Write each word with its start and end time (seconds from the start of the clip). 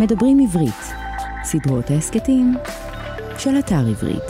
מדברים 0.00 0.38
עברית, 0.40 0.94
סדרות 1.44 1.90
ההסכתים 1.90 2.54
של 3.38 3.50
אתר 3.58 3.86
עברית. 3.90 4.22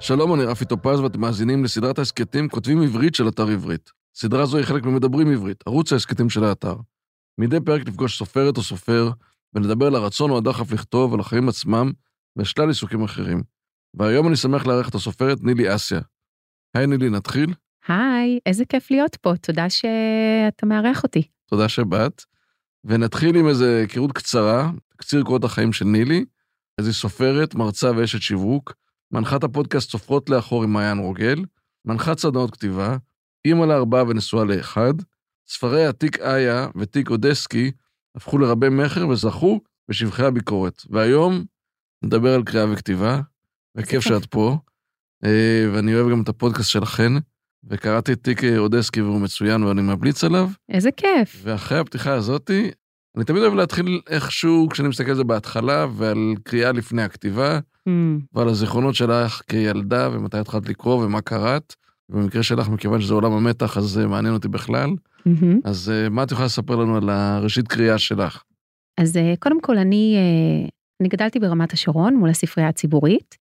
שלום, 0.00 0.34
אני 0.34 0.44
רפי 0.44 0.64
טופז 0.64 1.00
ואתם 1.00 1.20
מאזינים 1.20 1.64
לסדרת 1.64 1.98
ההסכתים 1.98 2.48
כותבים 2.48 2.82
עברית 2.82 3.14
של 3.14 3.28
אתר 3.28 3.48
עברית. 3.48 3.90
סדרה 4.14 4.46
זו 4.46 4.56
היא 4.56 4.64
חלק 4.64 4.84
ממדברים 4.84 5.32
עברית, 5.32 5.64
ערוץ 5.66 5.92
ההסכתים 5.92 6.30
של 6.30 6.44
האתר. 6.44 6.74
מדי 7.38 7.60
פרק 7.60 7.88
נפגוש 7.88 8.18
סופרת 8.18 8.56
או 8.56 8.62
סופר 8.62 9.10
ונדבר 9.54 9.86
על 9.86 9.94
הרצון 9.94 10.30
או 10.30 10.38
הדחף 10.38 10.72
לכתוב, 10.72 11.14
על 11.14 11.20
החיים 11.20 11.48
עצמם 11.48 11.92
ושלל 12.36 12.68
עיסוקים 12.68 13.02
אחרים. 13.02 13.42
והיום 13.94 14.28
אני 14.28 14.36
שמח 14.36 14.66
לארח 14.66 14.88
את 14.88 14.94
הסופרת 14.94 15.38
נילי 15.42 15.74
אסיה. 15.74 16.00
היי 16.74 16.86
נילי, 16.86 17.10
נתחיל? 17.10 17.54
היי, 17.88 18.38
איזה 18.46 18.64
כיף 18.64 18.90
להיות 18.90 19.16
פה, 19.16 19.36
תודה 19.36 19.70
שאתה 19.70 20.66
מארח 20.66 21.02
אותי. 21.02 21.22
תודה 21.46 21.68
שבאת. 21.68 22.35
ונתחיל 22.86 23.36
עם 23.36 23.48
איזו 23.48 23.64
היכרות 23.64 24.12
קצרה, 24.12 24.70
קציר 24.96 25.22
קורות 25.22 25.44
החיים 25.44 25.72
של 25.72 25.84
נילי, 25.84 26.24
איזו 26.78 26.92
סופרת, 26.92 27.54
מרצה 27.54 27.90
ואשת 27.96 28.22
שיווק, 28.22 28.74
מנחת 29.12 29.44
הפודקאסט 29.44 29.90
סופרות 29.90 30.30
לאחור 30.30 30.62
עם 30.62 30.72
מעיין 30.72 30.98
רוגל, 30.98 31.44
מנחת 31.84 32.18
סדנאות 32.18 32.50
כתיבה, 32.50 32.96
אימא 33.44 33.64
לארבעה 33.64 34.04
ונשואה 34.08 34.44
לאחד, 34.44 34.94
ספרי 35.48 35.86
עתיק 35.86 36.20
איה 36.20 36.68
ותיק 36.76 37.10
אודסקי 37.10 37.70
הפכו 38.16 38.38
לרבי 38.38 38.68
מכר 38.68 39.08
וזכו 39.08 39.60
בשבחי 39.88 40.24
הביקורת. 40.24 40.82
והיום 40.90 41.44
נדבר 42.04 42.34
על 42.34 42.42
קריאה 42.44 42.72
וכתיבה, 42.72 43.20
וכיף 43.76 44.00
שאת 44.00 44.26
פה, 44.26 44.58
אה, 45.24 45.66
ואני 45.72 45.94
אוהב 45.94 46.10
גם 46.10 46.22
את 46.22 46.28
הפודקאסט 46.28 46.70
שלכן, 46.70 47.12
וקראתי 47.66 48.12
את 48.12 48.22
תיק 48.22 48.44
אודסקי 48.44 49.02
והוא 49.02 49.20
מצוין 49.20 49.62
ואני 49.62 49.82
ממליץ 49.82 50.24
עליו. 50.24 50.48
איזה 50.68 50.90
כיף. 50.90 51.40
ואחרי 51.42 51.78
הפתיחה 51.78 52.12
הזאתי, 52.12 52.70
אני 53.16 53.24
תמיד 53.24 53.42
אוהב 53.42 53.54
להתחיל 53.54 54.00
איכשהו, 54.08 54.68
כשאני 54.70 54.88
מסתכל 54.88 55.10
על 55.10 55.16
זה 55.16 55.24
בהתחלה, 55.24 55.86
ועל 55.96 56.34
קריאה 56.44 56.72
לפני 56.72 57.02
הכתיבה, 57.02 57.58
Mm, 57.88 58.22
ועל 58.32 58.48
הזיכרונות 58.48 58.94
שלך 58.94 59.42
כילדה, 59.48 60.08
ומתי 60.12 60.38
התחלת 60.38 60.68
לקרוא 60.68 61.04
ומה 61.04 61.20
קראת. 61.20 61.74
במקרה 62.08 62.42
שלך, 62.42 62.68
מכיוון 62.68 63.00
שזה 63.00 63.14
עולם 63.14 63.32
המתח, 63.32 63.76
אז 63.76 63.84
זה 63.84 64.06
מעניין 64.06 64.34
אותי 64.34 64.48
בכלל. 64.48 64.90
מהמם. 65.26 65.60
אז 65.64 65.90
אה, 65.90 66.08
מה 66.08 66.22
את 66.22 66.30
יכולה 66.30 66.46
לספר 66.46 66.76
לנו 66.76 66.96
על 66.96 67.08
הראשית 67.08 67.68
קריאה 67.68 67.98
שלך? 67.98 68.42
אז 68.98 69.16
אה, 69.16 69.34
קודם 69.38 69.60
כל, 69.60 69.78
אני, 69.78 70.16
אה, 70.16 70.68
אני 71.00 71.08
גדלתי 71.08 71.38
ברמת 71.38 71.72
השרון 71.72 72.16
מול 72.16 72.30
הספרייה 72.30 72.68
הציבורית, 72.68 73.36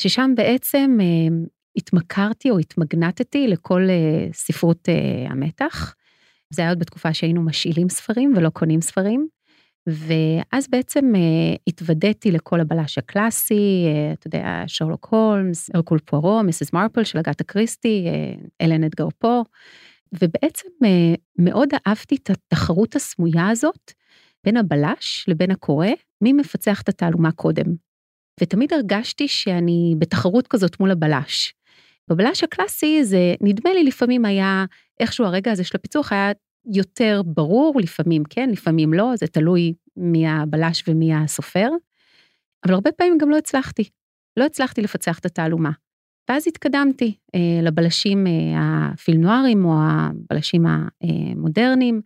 ששם 0.00 0.30
בעצם 0.36 0.98
אה, 1.00 1.36
התמכרתי 1.76 2.50
או 2.50 2.58
התמגנטתי 2.58 3.48
לכל 3.48 3.86
אה, 3.90 4.32
ספרות 4.32 4.88
אה, 4.88 5.30
המתח. 5.30 5.94
זה 6.50 6.62
היה 6.62 6.70
עוד 6.70 6.78
בתקופה 6.78 7.14
שהיינו 7.14 7.42
משאילים 7.42 7.88
ספרים 7.88 8.32
ולא 8.36 8.48
קונים 8.48 8.80
ספרים. 8.80 9.28
ואז 9.86 10.68
בעצם 10.70 11.12
אה, 11.14 11.56
התוודעתי 11.66 12.30
לכל 12.30 12.60
הבלש 12.60 12.98
הקלאסי, 12.98 13.84
אה, 13.86 14.12
אתה 14.12 14.26
יודע, 14.26 14.62
שרלוק 14.66 15.08
הולמס, 15.10 15.70
הרקול 15.74 15.98
פוארו, 15.98 16.42
מיסס 16.42 16.72
מרפל 16.72 17.04
של 17.04 17.18
אגתה 17.18 17.44
קריסטי, 17.44 18.04
אה, 18.06 18.34
אלן 18.60 18.84
אדגר 18.84 19.08
פו, 19.18 19.44
ובעצם 20.12 20.68
אה, 20.84 21.14
מאוד 21.38 21.68
אהבתי 21.86 22.16
את 22.16 22.30
התחרות 22.30 22.96
הסמויה 22.96 23.48
הזאת 23.48 23.92
בין 24.44 24.56
הבלש 24.56 25.24
לבין 25.28 25.50
הקורא, 25.50 25.88
מי 26.20 26.32
מפצח 26.32 26.82
את 26.82 26.88
התעלומה 26.88 27.32
קודם. 27.32 27.66
ותמיד 28.40 28.72
הרגשתי 28.72 29.28
שאני 29.28 29.94
בתחרות 29.98 30.46
כזאת 30.46 30.80
מול 30.80 30.90
הבלש. 30.90 31.54
בבלש 32.08 32.44
הקלאסי 32.44 33.04
זה 33.04 33.34
נדמה 33.40 33.74
לי 33.74 33.84
לפעמים 33.84 34.24
היה 34.24 34.64
איכשהו 35.00 35.24
הרגע 35.24 35.52
הזה 35.52 35.64
של 35.64 35.76
הפיצוח 35.76 36.12
היה 36.12 36.32
יותר 36.72 37.22
ברור, 37.26 37.80
לפעמים 37.80 38.22
כן, 38.30 38.50
לפעמים 38.50 38.94
לא, 38.94 39.12
זה 39.16 39.26
תלוי 39.26 39.74
מי 39.96 40.28
הבלש 40.28 40.84
ומי 40.88 41.14
הסופר, 41.14 41.68
אבל 42.66 42.74
הרבה 42.74 42.92
פעמים 42.92 43.18
גם 43.18 43.30
לא 43.30 43.36
הצלחתי. 43.36 43.84
לא 44.36 44.44
הצלחתי 44.44 44.82
לפצח 44.82 45.18
את 45.18 45.26
התעלומה. 45.26 45.70
ואז 46.28 46.48
התקדמתי 46.48 47.14
אה, 47.34 47.60
לבלשים 47.62 48.26
אה, 48.26 48.32
הפילנוארים 48.92 49.64
או 49.64 49.74
הבלשים 49.78 50.64
המודרניים, 50.66 52.00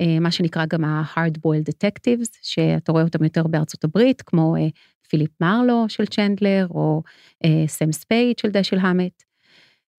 אה, 0.00 0.20
מה 0.20 0.30
שנקרא 0.30 0.64
גם 0.66 0.84
ה-hard 0.84 1.38
boiled 1.38 1.72
detectives, 1.72 2.38
שאתה 2.42 2.92
רואה 2.92 3.04
אותם 3.04 3.24
יותר 3.24 3.46
בארצות 3.46 3.84
הברית, 3.84 4.22
כמו 4.22 4.56
אה, 4.56 4.68
פיליפ 5.08 5.30
מרלו 5.40 5.84
של 5.88 6.06
צ'נדלר, 6.06 6.66
או 6.70 7.02
אה, 7.44 7.64
סם 7.66 7.92
ספייד 7.92 8.38
של 8.38 8.48
דשל 8.50 8.78
המט. 8.78 9.22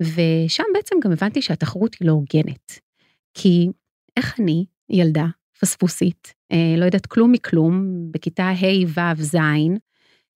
ושם 0.04 0.64
בעצם 0.74 0.96
גם 1.04 1.12
הבנתי 1.12 1.42
שהתחרות 1.42 1.96
היא 2.00 2.08
לא 2.08 2.12
הוגנת. 2.12 2.80
כי 3.34 3.70
איך 4.18 4.40
אני, 4.40 4.66
ילדה, 4.90 5.26
פספוסית, 5.60 6.34
אה, 6.52 6.76
לא 6.78 6.86
יודעת 6.86 7.06
כלום 7.06 7.32
מכלום, 7.32 7.86
בכיתה 8.12 8.50
ה', 8.50 8.86
ו', 8.88 9.22
ז', 9.24 9.36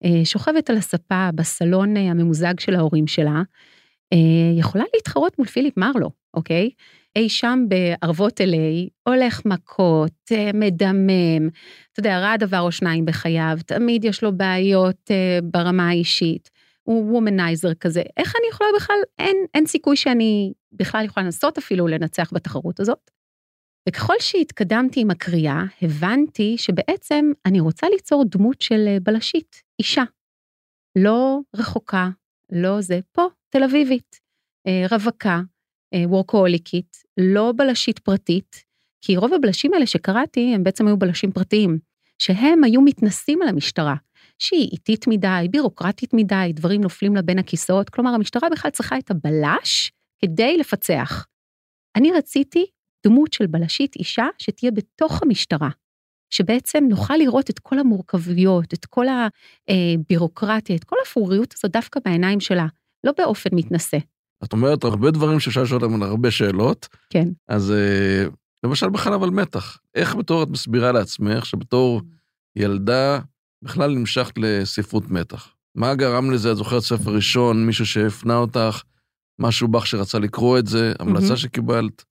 אה, 0.03 0.25
שוכבת 0.25 0.69
על 0.69 0.78
הספה 0.78 1.29
בסלון 1.35 1.97
אה, 1.97 2.01
הממוזג 2.01 2.59
של 2.59 2.75
ההורים 2.75 3.07
שלה, 3.07 3.41
יכולה 4.57 4.83
להתחרות 4.95 5.39
מול 5.39 5.47
פיליפ 5.47 5.78
מרלו, 5.78 6.09
אוקיי? 6.34 6.69
אי 7.16 7.29
שם 7.29 7.66
בערבות 7.67 8.41
LA, 8.41 8.89
הולך 9.07 9.41
מכות, 9.45 10.31
מדמם, 10.53 11.47
אתה 11.91 11.99
יודע, 11.99 12.19
ראה 12.19 12.38
דבר 12.38 12.59
או 12.59 12.72
שניים 12.72 13.05
בחייו, 13.05 13.57
תמיד 13.66 14.05
יש 14.05 14.23
לו 14.23 14.38
בעיות 14.38 15.11
ברמה 15.44 15.89
האישית, 15.89 16.49
הוא 16.88 17.12
וומנייזר 17.12 17.74
כזה, 17.74 18.02
איך 18.18 18.34
אני 18.36 18.50
יכולה 18.50 18.70
בכלל, 18.75 18.96
אין, 19.20 19.38
אין 19.53 19.66
סיכוי 19.66 19.96
שאני 19.96 20.53
בכלל 20.72 21.06
יכולה 21.06 21.25
לנסות 21.25 21.58
אפילו 21.58 21.88
לנצח 21.88 22.30
בתחרות 22.34 22.80
הזאת. 22.80 23.12
וככל 23.90 24.14
שהתקדמתי 24.20 25.02
עם 25.02 25.12
הקריאה, 25.12 25.64
הבנתי 25.81 26.58
שבעצם 26.58 27.31
אני 27.46 27.59
רוצה 27.59 27.88
ליצור 27.90 28.24
דמות 28.30 28.62
של 28.62 28.86
אה, 28.88 28.97
בלשית, 29.03 29.64
אישה. 29.80 30.03
לא 30.97 31.40
רחוקה, 31.56 32.09
לא 32.52 32.81
זה, 32.81 33.00
פה, 33.12 33.28
תל 33.50 33.64
אביבית, 33.64 34.20
אה, 34.68 34.86
רווקה, 34.92 35.42
אה, 35.94 36.03
וורקהוליקית, 36.06 36.97
לא 37.20 37.53
בלשית 37.56 38.00
פרטית, 38.00 38.64
כי 39.02 39.18
רוב 39.18 39.34
הבלשים 39.34 39.74
האלה 39.74 39.86
שקראתי 39.86 40.52
הם 40.56 40.64
בעצם 40.64 40.88
היו 40.88 40.97
בלשים 40.97 41.31
פרטיים, 41.31 41.80
שהם 42.20 42.64
היו 42.64 42.81
מתנסים 42.81 43.42
על 43.42 43.47
המשטרה, 43.47 43.96
שהיא 44.40 44.70
איטית 44.72 45.08
מדי, 45.08 45.48
בירוקרטית 45.52 46.14
מדי, 46.14 46.52
דברים 46.53 46.81
נופלים 46.81 47.16
לה 47.16 47.22
בין 47.22 47.40
הכיסאות, 47.40 47.90
כלומר 47.90 48.12
המשטרה 48.12 48.50
בכלל 48.50 48.72
צריכה 48.72 48.98
את 48.98 49.12
הבלש 49.12 49.92
כדי 50.20 50.58
לפצח. 50.58 51.25
אני 51.96 52.12
רציתי 52.12 52.66
דמות 53.08 53.34
של 53.34 53.47
בלשית 53.47 53.96
אישה 53.96 54.26
שתהיה 54.38 54.72
בתוך 54.72 55.24
המשטרה, 55.24 55.70
שבעצם 56.30 56.84
נוכל 56.90 57.16
לראות 57.18 57.50
את 57.50 57.59
כל 57.59 57.80
המורכבויות, 57.80 58.74
את 58.74 58.86
כל 58.86 59.06
הבירוקרטיה, 59.70 60.76
את 60.76 60.84
כל 60.84 60.96
הפוריות 61.06 61.53
הזאת 61.53 61.72
דווקא 61.72 62.00
בעיניים 62.06 62.40
שלה, 62.40 62.68
לא 63.03 63.12
באופן 63.18 63.50
מתנשא. 63.53 63.97
את 64.44 64.53
אומרת 64.53 64.84
הרבה 64.84 65.12
דברים 65.12 65.40
שאפשר 65.40 65.64
לשאול 65.64 65.84
אותם 65.84 65.96
על 65.96 66.09
הרבה 66.09 66.31
שאלות, 66.31 66.88
כן. 67.09 67.28
אז 67.47 67.72
אה, 67.72 68.26
למשל 68.64 68.90
בחלב 68.90 69.24
על 69.24 69.30
מתח. 69.30 69.78
איך 69.96 70.16
בתור 70.16 70.44
את 70.44 70.47
מסבירה 70.47 70.92
לעצמך 70.92 71.46
שבתור 71.46 72.02
ילדה 72.56 73.20
בכלל 73.67 73.91
נמשכת 73.95 74.33
לספרות 74.38 75.09
מתח? 75.09 75.53
מה 75.75 75.95
גרם 75.95 76.31
לזה? 76.31 76.51
את 76.51 76.57
זוכרת 76.57 76.81
ספר 76.81 77.11
ראשון, 77.16 77.66
מישהו 77.66 77.85
שהפנה 77.85 78.38
אותך, 78.38 78.81
משהו 79.39 79.67
בך 79.67 79.88
שרצה 79.88 80.19
לקרוא 80.19 80.59
את 80.59 80.67
זה, 80.67 80.94
המלצה 81.00 81.23
מהמם. 81.23 81.35
שקיבלת? 81.35 82.03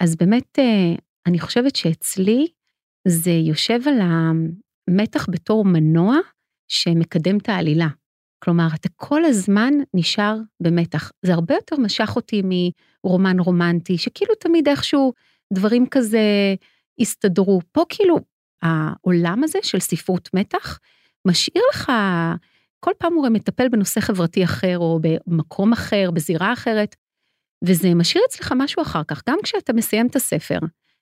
אז 0.00 0.16
באמת, 0.16 0.58
אה, 0.58 0.94
אני 1.26 1.40
חושבת 1.40 1.76
שאצלי 1.76 2.46
זה 3.08 3.30
יושב 3.30 3.80
על 3.86 3.98
המתח 4.00 5.26
בתור 5.30 5.64
מנוע 5.64 6.16
שמקדם 6.68 7.36
את 7.36 7.48
העלילה. 7.48 7.88
כלומר, 8.44 8.68
אתה 8.74 8.88
כל 8.96 9.24
הזמן 9.24 9.74
נשאר 9.94 10.36
במתח. 10.62 11.12
זה 11.22 11.34
הרבה 11.34 11.54
יותר 11.54 11.76
משך 11.76 12.12
אותי 12.16 12.42
מרומן 13.04 13.40
רומנטי, 13.40 13.98
שכאילו 13.98 14.34
תמיד 14.34 14.68
איכשהו 14.68 15.12
דברים 15.52 15.86
כזה 15.90 16.54
הסתדרו. 17.00 17.60
פה 17.72 17.84
כאילו, 17.88 18.18
העולם 18.62 19.44
הזה 19.44 19.58
של 19.62 19.80
ספרות 19.80 20.28
מתח 20.34 20.78
משאיר 21.26 21.62
לך, 21.74 21.92
כל 22.80 22.90
פעם 22.98 23.14
הוא 23.14 23.28
מטפל 23.28 23.68
בנושא 23.68 24.00
חברתי 24.00 24.44
אחר, 24.44 24.78
או 24.78 25.00
במקום 25.02 25.72
אחר, 25.72 26.10
בזירה 26.10 26.52
אחרת, 26.52 26.96
וזה 27.64 27.94
משאיר 27.94 28.24
אצלך 28.28 28.52
משהו 28.56 28.82
אחר 28.82 29.02
כך, 29.08 29.22
גם 29.28 29.38
כשאתה 29.42 29.72
מסיים 29.72 30.06
את 30.06 30.16
הספר. 30.16 30.58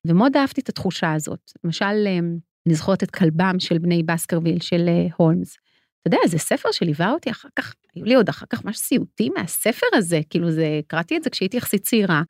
ומאוד 0.07 0.37
אהבתי 0.37 0.61
את 0.61 0.69
התחושה 0.69 1.13
הזאת. 1.13 1.53
למשל, 1.65 1.85
אה, 1.85 2.19
אני 2.67 2.75
זוכרת 2.75 3.03
את 3.03 3.11
כלבם 3.11 3.55
של 3.59 3.79
בני 3.79 4.03
בסקרוויל 4.03 4.61
של 4.61 4.89
אה, 4.89 5.07
הולמס. 5.17 5.57
אתה 6.01 6.17
יודע, 6.17 6.19
זה 6.27 6.39
ספר 6.39 6.73
שליווה 6.73 7.13
אותי 7.13 7.31
אחר 7.31 7.49
כך, 7.57 7.75
היו 7.95 8.05
לי 8.05 8.15
עוד 8.15 8.29
אחר 8.29 8.47
כך 8.51 8.65
ממש 8.65 8.79
סיוטים 8.79 9.33
מהספר 9.37 9.87
הזה, 9.95 10.21
כאילו 10.31 10.51
זה, 10.51 10.81
קראתי 10.87 11.17
את 11.17 11.23
זה 11.23 11.31
כשהייתי 11.31 11.57
יחסית 11.57 11.83
צעירה. 11.83 12.23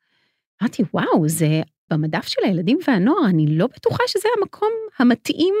אמרתי, 0.61 0.83
וואו, 0.93 1.29
זה 1.29 1.61
במדף 1.89 2.27
של 2.27 2.41
הילדים 2.43 2.79
והנוער, 2.87 3.25
אני 3.25 3.57
לא 3.57 3.67
בטוחה 3.67 4.03
שזה 4.07 4.29
המקום 4.37 4.69
המתאים 4.99 5.53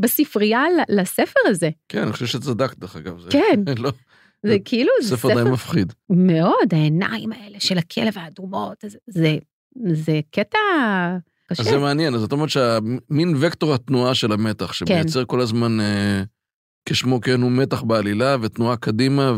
בספרייה 0.00 0.62
לספר 0.88 1.40
הזה. 1.46 1.70
כן, 1.88 2.02
אני 2.02 2.12
חושב 2.12 2.26
שצדקת, 2.26 2.78
דרך 2.78 2.96
אגב. 2.96 3.18
זה- 3.20 3.28
כן. 3.30 3.60
לא, 3.82 3.92
זה 4.46 4.56
כאילו, 4.64 4.90
זה 5.02 5.16
ספר 5.16 5.44
די 5.44 5.50
מפחיד. 5.50 5.92
מאוד, 6.10 6.68
העיניים 6.74 7.32
האלה 7.32 7.60
של 7.60 7.78
הכלב 7.78 8.12
האדומות, 8.18 8.76
זה, 8.86 8.98
זה, 9.06 9.36
זה 9.92 10.20
קטע 10.30 10.58
קשה. 11.48 11.62
אז 11.62 11.68
זה 11.68 11.78
מעניין, 11.78 12.14
אז 12.14 12.20
זאת 12.20 12.32
אומרת 12.32 12.48
שהמין 12.50 13.34
וקטור 13.40 13.74
התנועה 13.74 14.14
של 14.14 14.32
המתח, 14.32 14.72
שמייצר 14.72 15.20
כן. 15.20 15.26
כל 15.26 15.40
הזמן, 15.40 15.80
אה, 15.80 16.22
כשמו 16.88 17.20
כן 17.20 17.42
הוא 17.42 17.50
מתח 17.50 17.82
בעלילה 17.82 18.36
ותנועה 18.42 18.76
קדימה 18.76 19.32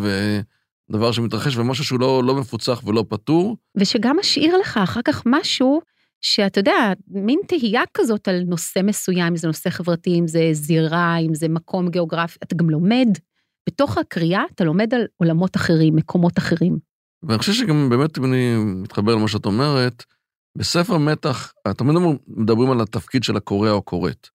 ודבר 0.90 1.12
שמתרחש 1.12 1.56
ומשהו 1.56 1.84
שהוא 1.84 2.00
לא, 2.00 2.24
לא 2.24 2.34
מפוצח 2.34 2.82
ולא 2.86 3.04
פתור. 3.08 3.56
ושגם 3.76 4.16
משאיר 4.20 4.56
לך 4.58 4.76
אחר 4.82 5.00
כך 5.04 5.22
משהו 5.26 5.80
שאתה 6.20 6.60
יודע, 6.60 6.92
מין 7.08 7.40
תהייה 7.48 7.82
כזאת 7.94 8.28
על 8.28 8.42
נושא 8.46 8.80
מסוים, 8.84 9.26
אם 9.26 9.36
זה 9.36 9.46
נושא 9.46 9.70
חברתי, 9.70 10.18
אם 10.18 10.28
זה 10.28 10.48
זירה, 10.52 11.16
אם 11.18 11.34
זה 11.34 11.48
מקום 11.48 11.88
גיאוגרפי, 11.88 12.38
אתה 12.42 12.54
גם 12.54 12.70
לומד, 12.70 13.08
בתוך 13.68 13.98
הקריאה 13.98 14.42
אתה 14.54 14.64
לומד 14.64 14.94
על 14.94 15.06
עולמות 15.16 15.56
אחרים, 15.56 15.96
מקומות 15.96 16.38
אחרים. 16.38 16.78
ואני 17.22 17.38
חושב 17.38 17.52
שגם 17.52 17.88
באמת, 17.90 18.18
אם 18.18 18.24
אני 18.24 18.56
מתחבר 18.56 19.14
למה 19.14 19.28
שאת 19.28 19.46
אומרת, 19.46 20.04
בספר 20.58 20.98
מתח, 20.98 21.52
תמיד 21.76 21.96
מדברים 22.28 22.70
על 22.70 22.80
התפקיד 22.80 23.24
של 23.24 23.36
הקורא 23.36 23.70
או 23.70 23.78
הקוראת, 23.78 24.28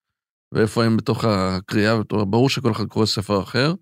ואיפה 0.51 0.83
הם 0.83 0.97
בתוך 0.97 1.25
הקריאה, 1.25 2.03
ברור 2.03 2.49
שכל 2.49 2.71
אחד 2.71 2.85
קורא 2.85 3.05
ספר 3.05 3.41
אחר, 3.41 3.73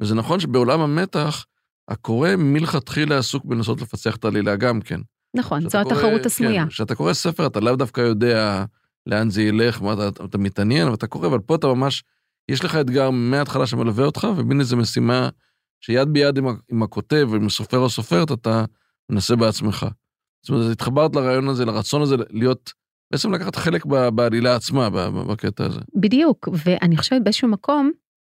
וזה 0.00 0.14
נכון 0.14 0.40
שבעולם 0.40 0.80
המתח, 0.80 1.44
הקורא 1.88 2.30
מלכתחילה 2.38 3.18
עסוק 3.18 3.44
בלנסות 3.44 3.80
לפצח 3.80 4.16
את 4.16 4.24
העלילה 4.24 4.56
גם 4.56 4.80
כן. 4.80 5.00
נכון, 5.36 5.68
זו 5.68 5.78
התחרות 5.78 6.20
כן, 6.20 6.26
הסמויה. 6.26 6.66
כשאתה 6.66 6.94
קורא 6.94 7.12
ספר, 7.12 7.46
אתה 7.46 7.60
לאו 7.60 7.76
דווקא 7.76 8.00
יודע 8.00 8.64
לאן 9.06 9.30
זה 9.30 9.42
ילך, 9.42 9.82
מה 9.82 9.92
אתה, 9.92 10.24
אתה 10.24 10.38
מתעניין, 10.38 10.88
ואתה 10.88 11.06
קורא, 11.06 11.26
אבל 11.26 11.38
פה 11.38 11.54
אתה 11.54 11.66
ממש, 11.66 12.04
יש 12.48 12.64
לך 12.64 12.76
אתגר 12.76 13.10
מההתחלה 13.10 13.66
שמלווה 13.66 14.04
אותך, 14.04 14.26
ומין 14.36 14.60
איזו 14.60 14.76
משימה 14.76 15.28
שיד 15.80 16.08
ביד 16.08 16.38
עם, 16.38 16.46
עם 16.70 16.82
הכותב 16.82 17.28
ועם 17.30 17.48
סופר 17.48 17.78
או 17.78 17.90
סופרת, 17.90 18.32
אתה 18.32 18.64
מנסה 19.10 19.36
בעצמך. 19.36 19.86
זאת 20.42 20.50
אומרת, 20.50 20.72
התחברת 20.72 21.16
לרעיון 21.16 21.48
הזה, 21.48 21.64
לרצון 21.64 22.02
הזה 22.02 22.16
להיות, 22.30 22.72
בעצם 23.12 23.32
לקחת 23.32 23.56
חלק 23.56 23.84
בעלילה 24.14 24.56
עצמה, 24.56 24.90
בקטע 25.10 25.64
הזה. 25.64 25.80
בדיוק, 25.94 26.48
ואני 26.52 26.96
חושבת 26.96 27.22
באיזשהו 27.22 27.48
מקום, 27.48 27.90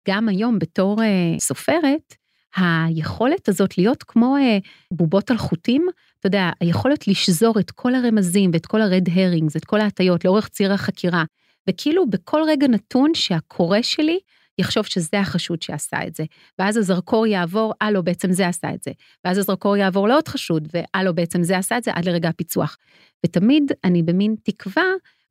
גם 0.07 0.29
היום 0.29 0.59
בתור 0.59 1.01
uh, 1.01 1.39
סופרת, 1.39 2.15
היכולת 2.55 3.49
הזאת 3.49 3.77
להיות 3.77 4.03
כמו 4.03 4.35
uh, 4.37 4.67
בובות 4.93 5.31
על 5.31 5.37
חוטים, 5.37 5.87
אתה 6.19 6.27
יודע, 6.27 6.49
היכולת 6.59 7.07
לשזור 7.07 7.59
את 7.59 7.71
כל 7.71 7.95
הרמזים 7.95 8.49
ואת 8.53 8.65
כל 8.65 8.81
הרד 8.81 9.09
הרינגס, 9.15 9.55
את 9.55 9.65
כל 9.65 9.79
ההטיות 9.81 10.25
לאורך 10.25 10.47
ציר 10.47 10.73
החקירה, 10.73 11.23
וכאילו 11.69 12.09
בכל 12.09 12.41
רגע 12.47 12.67
נתון 12.67 13.11
שהקורא 13.13 13.81
שלי 13.81 14.19
יחשוב 14.59 14.85
שזה 14.85 15.19
החשוד 15.19 15.61
שעשה 15.61 16.07
את 16.07 16.15
זה, 16.15 16.23
ואז 16.59 16.77
הזרקור 16.77 17.27
יעבור, 17.27 17.73
הלו, 17.81 18.03
בעצם 18.03 18.31
זה 18.31 18.47
עשה 18.47 18.73
את 18.73 18.83
זה, 18.83 18.91
ואז 19.25 19.37
הזרקור 19.37 19.77
יעבור 19.77 20.07
לעוד 20.07 20.27
חשוד, 20.27 20.67
והלו, 20.73 21.15
בעצם 21.15 21.43
זה 21.43 21.57
עשה 21.57 21.77
את 21.77 21.83
זה 21.83 21.91
עד 21.93 22.05
לרגע 22.05 22.29
הפיצוח. 22.29 22.77
ותמיד 23.25 23.71
אני 23.83 24.03
במין 24.03 24.35
תקווה, 24.43 24.83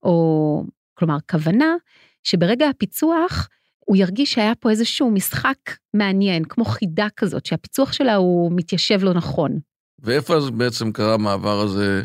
או 0.03 0.65
כלומר 0.95 1.17
כוונה, 1.31 1.75
שברגע 2.25 2.69
הפיצוח, 2.69 3.49
הוא 3.79 3.97
ירגיש 3.97 4.33
שהיה 4.33 4.55
פה 4.55 4.71
איזשהו 4.71 5.11
משחק 5.11 5.59
מעניין, 5.95 6.45
כמו 6.45 6.65
חידה 6.65 7.07
כזאת, 7.17 7.47
שהפיצוח 7.47 7.93
שלה 7.93 8.15
הוא 8.15 8.53
מתיישב 8.55 9.05
לא 9.05 9.15
נכון. 9.15 9.59
ואיפה 9.99 10.37
אז 10.37 10.51
בעצם 10.51 10.93
קרה 10.93 11.15
המעבר 11.15 11.61
הזה? 11.61 12.03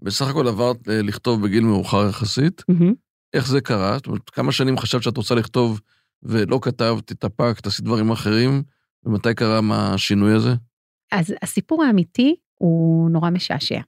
בסך 0.00 0.28
הכל 0.28 0.48
עברת 0.48 0.76
לכתוב 0.86 1.42
בגיל 1.42 1.64
מאוחר 1.64 2.08
יחסית. 2.08 2.62
Mm-hmm. 2.70 2.94
איך 3.34 3.48
זה 3.48 3.60
קרה? 3.60 3.96
זאת 3.96 4.06
אומרת, 4.06 4.30
כמה 4.30 4.52
שנים 4.52 4.78
חשבת 4.78 5.02
שאת 5.02 5.16
רוצה 5.16 5.34
לכתוב 5.34 5.80
ולא 6.22 6.58
כתבת, 6.62 7.10
התאפקת, 7.10 7.66
עשית 7.66 7.84
דברים 7.84 8.10
אחרים, 8.10 8.62
ומתי 9.04 9.34
קרה 9.34 9.60
מה 9.60 9.94
השינוי 9.94 10.32
הזה? 10.32 10.54
אז 11.12 11.34
הסיפור 11.42 11.84
האמיתי 11.84 12.36
הוא 12.54 13.10
נורא 13.10 13.30
משעשע. 13.30 13.80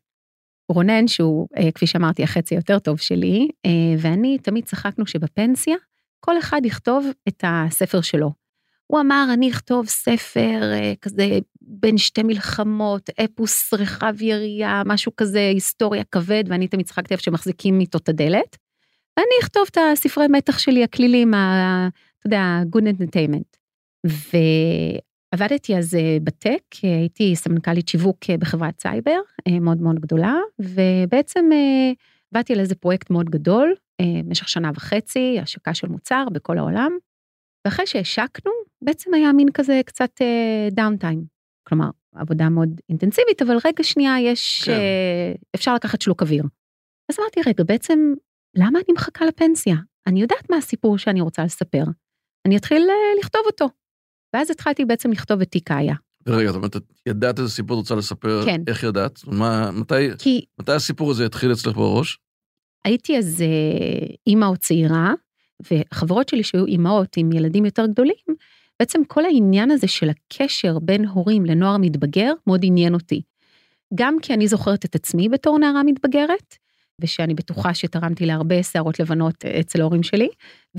רונן, 0.69 1.09
שהוא, 1.09 1.49
כפי 1.75 1.87
שאמרתי, 1.87 2.23
החצי 2.23 2.55
יותר 2.55 2.79
טוב 2.79 2.99
שלי, 2.99 3.49
ואני 3.99 4.39
תמיד 4.39 4.65
צחקנו 4.65 5.07
שבפנסיה, 5.07 5.77
כל 6.21 6.39
אחד 6.39 6.61
יכתוב 6.65 7.07
את 7.29 7.45
הספר 7.47 8.01
שלו. 8.01 8.33
הוא 8.91 9.01
אמר, 9.01 9.29
אני 9.33 9.51
אכתוב 9.51 9.87
ספר 9.87 10.61
כזה 11.01 11.39
בין 11.61 11.99
שתי 11.99 12.23
מלחמות, 12.23 13.11
אפוס 13.25 13.75
רחב 13.75 14.23
יריעה, 14.23 14.83
משהו 14.87 15.13
כזה, 15.17 15.49
היסטוריה 15.55 16.05
כבד, 16.05 16.45
ואני 16.49 16.69
תמיד 16.69 16.87
צחקתי 16.87 17.15
איפה 17.15 17.23
שמחזיקים 17.23 17.81
איתו 17.81 17.99
את 17.99 18.09
הדלת. 18.09 18.57
ואני 19.17 19.35
אכתוב 19.43 19.63
את 19.71 19.79
הספרי 19.93 20.27
מתח 20.29 20.59
שלי, 20.59 20.85
הקלילים, 20.85 21.35
ה, 21.35 21.89
אתה 22.19 22.27
יודע, 22.27 22.61
good 22.77 22.83
entertainment. 22.85 23.59
ועבדתי 25.33 25.77
אז 25.77 25.97
ב 26.23 26.30
tech, 26.30 26.63
הייתי 26.83 27.37
סמנכ"לית 27.37 27.89
שיווק 27.89 28.19
בחברת 28.39 28.81
סייבר, 28.81 29.19
מאוד 29.61 29.81
מאוד 29.81 29.99
גדולה, 30.01 30.37
ובעצם 30.59 31.49
עבדתי 32.33 32.53
על 32.53 32.61
איזה 32.61 32.75
פרויקט 32.75 33.11
מאוד 33.11 33.31
גדול, 33.31 33.75
במשך 34.03 34.49
שנה 34.49 34.71
וחצי, 34.75 35.39
השקה 35.43 35.75
של 35.75 35.89
מוצר 35.89 36.25
בכל 36.33 36.59
העולם, 36.59 36.93
ואחרי 37.65 37.87
שהשקנו, 37.87 38.53
בעצם 38.85 39.15
היה 39.15 39.33
מין 39.33 39.49
כזה 39.55 39.81
קצת 39.87 40.11
downtime. 40.71 41.25
כלומר, 41.69 41.91
עבודה 42.15 42.49
מאוד 42.49 42.81
אינטנסיבית, 42.89 43.43
אבל 43.43 43.57
רגע 43.65 43.85
שנייה 43.85 44.21
יש, 44.21 44.63
כן. 44.65 44.79
אפשר 45.55 45.75
לקחת 45.75 46.03
שלוק 46.03 46.23
אוויר. 46.23 46.45
אז 47.11 47.17
אמרתי, 47.21 47.41
רגע, 47.47 47.65
בעצם, 47.65 48.15
למה 48.57 48.79
אני 48.79 48.95
מחכה 48.95 49.27
לפנסיה? 49.27 49.77
אני 50.07 50.21
יודעת 50.21 50.51
מה 50.51 50.57
הסיפור 50.57 50.99
שאני 50.99 51.21
רוצה 51.21 51.45
לספר. 51.45 51.85
אני 52.47 52.57
אתחיל 52.57 52.89
לכתוב 53.21 53.43
אותו. 53.47 53.69
ואז 54.35 54.51
התחלתי 54.51 54.85
בעצם 54.85 55.13
לכתוב 55.13 55.41
את 55.41 55.51
תיק 55.51 55.71
האיה. 55.71 55.95
רגע, 56.29 56.53
זאת 56.53 56.57
אומרת, 56.57 56.77
ידעת 57.09 57.39
איזה 57.39 57.51
סיפור 57.51 57.77
את 57.77 57.79
רוצה 57.79 57.95
לספר? 57.95 58.43
כן. 58.45 58.61
איך 58.67 58.83
ידעת? 58.83 59.21
מה, 59.27 59.71
מתי, 59.71 59.95
כי... 60.19 60.45
מתי 60.61 60.73
הסיפור 60.73 61.11
הזה 61.11 61.27
התחיל 61.27 61.53
אצלך 61.53 61.77
בראש? 61.77 62.19
הייתי 62.85 63.19
אז 63.19 63.45
אימא 64.27 64.45
או 64.45 64.57
צעירה, 64.57 65.15
וחברות 65.71 66.29
שלי 66.29 66.43
שהיו 66.43 66.67
אימהות 66.67 67.17
עם 67.17 67.33
ילדים 67.33 67.65
יותר 67.65 67.87
גדולים, 67.87 68.37
בעצם 68.81 69.05
כל 69.05 69.25
העניין 69.25 69.71
הזה 69.71 69.89
של 69.89 70.11
הקשר 70.11 70.79
בין 70.79 71.05
הורים 71.05 71.45
לנוער 71.45 71.77
מתבגר 71.77 72.33
מאוד 72.47 72.61
עניין 72.65 72.95
אותי. 72.95 73.23
גם 73.95 74.17
כי 74.23 74.35
אני 74.35 74.49
זוכרת 74.49 74.85
את 74.85 74.95
עצמי 74.95 75.29
בתור 75.29 75.59
נערה 75.59 75.83
מתבגרת, 75.83 76.55
ושאני 77.01 77.35
בטוחה 77.35 77.75
שתרמתי 77.75 78.27
להרבה 78.27 78.63
שערות 78.63 79.01
לבנות 79.01 79.45
אצל 79.45 79.81
ההורים 79.81 80.03
שלי, 80.03 80.29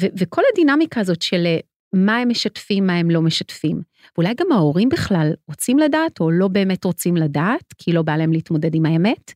ו- 0.01 0.07
וכל 0.19 0.41
הדינמיקה 0.53 1.01
הזאת 1.01 1.21
של 1.21 1.47
מה 1.93 2.17
הם 2.17 2.29
משתפים, 2.29 2.87
מה 2.87 2.95
הם 2.95 3.11
לא 3.11 3.21
משתפים. 3.21 3.81
ואולי 4.17 4.33
גם 4.33 4.51
ההורים 4.51 4.89
בכלל 4.89 5.33
רוצים 5.47 5.79
לדעת, 5.79 6.19
או 6.19 6.31
לא 6.31 6.47
באמת 6.47 6.83
רוצים 6.83 7.17
לדעת, 7.17 7.73
כי 7.77 7.93
לא 7.93 8.01
בא 8.01 8.17
להם 8.17 8.31
להתמודד 8.31 8.75
עם 8.75 8.85
האמת. 8.85 9.33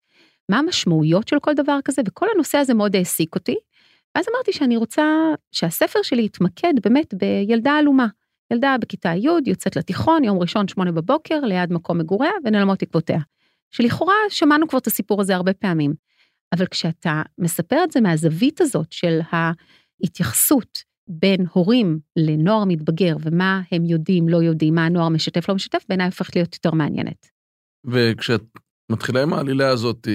מה 0.50 0.60
המשמעויות 0.60 1.28
של 1.28 1.40
כל 1.40 1.54
דבר 1.54 1.80
כזה, 1.86 2.02
וכל 2.08 2.26
הנושא 2.34 2.58
הזה 2.58 2.74
מאוד 2.74 2.96
העסיק 2.96 3.36
אותי. 3.36 3.56
ואז 4.16 4.26
אמרתי 4.34 4.54
שאני 4.54 4.78
רוצה 4.78 5.04
שהספר 5.52 6.00
שלי 6.04 6.24
יתמקד 6.24 6.74
באמת 6.84 7.14
בילדה 7.14 7.72
עלומה. 7.72 8.08
ילדה 8.54 8.76
בכיתה 8.82 9.10
י' 9.10 9.28
יוצאת 9.46 9.76
לתיכון, 9.76 10.24
יום 10.24 10.40
ראשון, 10.40 10.68
שמונה 10.68 10.92
בבוקר, 10.92 11.40
ליד 11.40 11.74
מקום 11.74 11.98
מגוריה, 11.98 12.32
ונעלמות 12.46 12.82
עקבותיה. 12.82 13.20
שלכאורה 13.72 14.16
שמענו 14.30 14.68
כבר 14.68 14.80
את 14.80 14.88
הסיפור 14.88 15.22
הזה 15.22 15.36
הרבה 15.36 15.54
פעמים. 15.54 15.94
אבל 16.56 16.66
כשאתה 16.66 17.22
מספר 17.38 17.84
את 17.84 17.92
זה 17.92 18.02
מהזווית 18.02 18.62
הזאת 18.62 18.92
של 18.92 19.20
ההתייחסות 19.32 20.78
בין 21.10 21.46
הורים 21.54 22.00
לנוער 22.16 22.66
מתבגר, 22.66 23.16
ומה 23.22 23.62
הם 23.72 23.86
יודעים, 23.86 24.30
לא 24.30 24.38
יודעים, 24.38 24.76
מה 24.76 24.86
הנוער 24.86 25.10
משתף, 25.10 25.50
לא 25.50 25.56
משתף, 25.56 25.86
בעיניי 25.90 26.06
הופכת 26.06 26.36
להיות 26.36 26.54
יותר 26.54 26.72
מעניינת. 26.72 27.28
וכשאת 27.86 28.44
מתחילה 28.92 29.24
עם 29.24 29.34
העלילה 29.34 29.70
הזאת, 29.70 30.08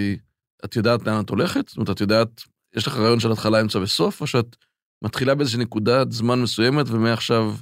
את 0.65 0.77
יודעת 0.77 1.07
לאן 1.07 1.25
את 1.25 1.31
הולכת? 1.31 1.69
זאת 1.69 1.77
אומרת, 1.77 1.91
את 1.91 2.01
יודעת, 2.01 2.43
יש 2.77 2.87
לך 2.87 2.97
רעיון 2.97 3.21
של 3.21 3.33
התחלה, 3.33 3.61
אמצע 3.61 3.79
וסוף, 3.79 4.21
או 4.21 4.27
שאת 4.27 4.57
מתחילה 5.05 5.35
באיזושהי 5.35 5.61
נקודת 5.61 6.13
זמן 6.13 6.43
מסוימת, 6.43 6.87
ומעכשיו 6.89 7.55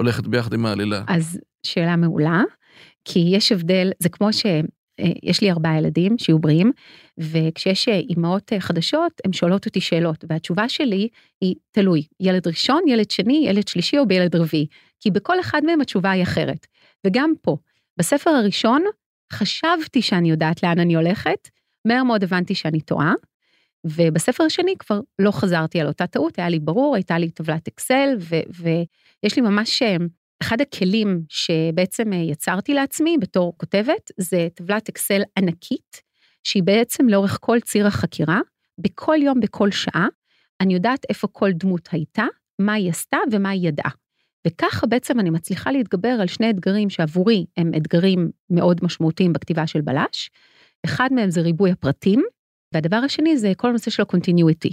הולכת 0.00 0.26
ביחד 0.26 0.54
עם 0.54 0.66
העלילה? 0.66 1.04
אז 1.08 1.38
שאלה 1.66 1.96
מעולה, 1.96 2.42
כי 3.04 3.18
יש 3.32 3.52
הבדל, 3.52 3.90
זה 3.98 4.08
כמו 4.08 4.32
ש... 4.32 4.46
יש 5.22 5.40
לי 5.40 5.50
ארבעה 5.50 5.78
ילדים 5.78 6.18
שיהיו 6.18 6.38
בריאים, 6.38 6.72
וכשיש 7.18 7.88
אימהות 7.88 8.52
חדשות, 8.58 9.12
הן 9.24 9.32
שואלות 9.32 9.66
אותי 9.66 9.80
שאלות, 9.80 10.24
והתשובה 10.28 10.68
שלי 10.68 11.08
היא 11.40 11.54
תלוי, 11.70 12.02
ילד 12.20 12.46
ראשון, 12.46 12.82
ילד 12.88 13.10
שני, 13.10 13.44
ילד 13.48 13.68
שלישי 13.68 13.98
או 13.98 14.06
בילד 14.06 14.36
רביעי, 14.36 14.66
כי 15.00 15.10
בכל 15.10 15.40
אחד 15.40 15.64
מהם 15.64 15.80
התשובה 15.80 16.10
היא 16.10 16.22
אחרת. 16.22 16.66
וגם 17.06 17.32
פה, 17.42 17.56
בספר 17.98 18.30
הראשון, 18.30 18.84
חשבתי 19.32 20.02
שאני 20.02 20.30
יודעת 20.30 20.62
לאן 20.62 20.78
אני 20.78 20.94
הולכת, 20.94 21.48
מהר 21.84 22.02
מאוד 22.02 22.24
הבנתי 22.24 22.54
שאני 22.54 22.80
טועה, 22.80 23.12
ובספר 23.84 24.44
השני 24.44 24.74
כבר 24.78 25.00
לא 25.18 25.30
חזרתי 25.30 25.80
על 25.80 25.86
אותה 25.86 26.06
טעות, 26.06 26.38
היה 26.38 26.48
לי 26.48 26.58
ברור, 26.58 26.94
הייתה 26.94 27.18
לי 27.18 27.30
טבלת 27.30 27.68
אקסל, 27.68 28.16
ויש 28.48 29.36
לי 29.36 29.42
ממש 29.42 29.82
אחד 30.42 30.60
הכלים 30.60 31.22
שבעצם 31.28 32.12
יצרתי 32.12 32.74
לעצמי 32.74 33.16
בתור 33.20 33.54
כותבת, 33.56 34.10
זה 34.16 34.48
טבלת 34.54 34.88
אקסל 34.88 35.22
ענקית, 35.38 36.02
שהיא 36.44 36.62
בעצם 36.62 37.08
לאורך 37.08 37.38
כל 37.40 37.60
ציר 37.60 37.86
החקירה, 37.86 38.40
בכל 38.78 39.16
יום, 39.22 39.40
בכל 39.40 39.70
שעה, 39.70 40.06
אני 40.60 40.74
יודעת 40.74 41.04
איפה 41.08 41.28
כל 41.32 41.50
דמות 41.52 41.88
הייתה, 41.92 42.24
מה 42.58 42.72
היא 42.72 42.90
עשתה 42.90 43.16
ומה 43.32 43.50
היא 43.50 43.68
ידעה. 43.68 43.90
וככה 44.46 44.86
בעצם 44.86 45.20
אני 45.20 45.30
מצליחה 45.30 45.72
להתגבר 45.72 46.16
על 46.20 46.26
שני 46.26 46.50
אתגרים 46.50 46.90
שעבורי 46.90 47.44
הם 47.56 47.70
אתגרים 47.76 48.30
מאוד 48.50 48.80
משמעותיים 48.82 49.32
בכתיבה 49.32 49.66
של 49.66 49.80
בלש. 49.80 50.30
אחד 50.84 51.08
מהם 51.12 51.30
זה 51.30 51.40
ריבוי 51.40 51.70
הפרטים, 51.70 52.22
והדבר 52.74 52.96
השני 52.96 53.36
זה 53.38 53.52
כל 53.56 53.68
הנושא 53.68 53.90
של 53.90 54.02
ה-continuity. 54.02 54.72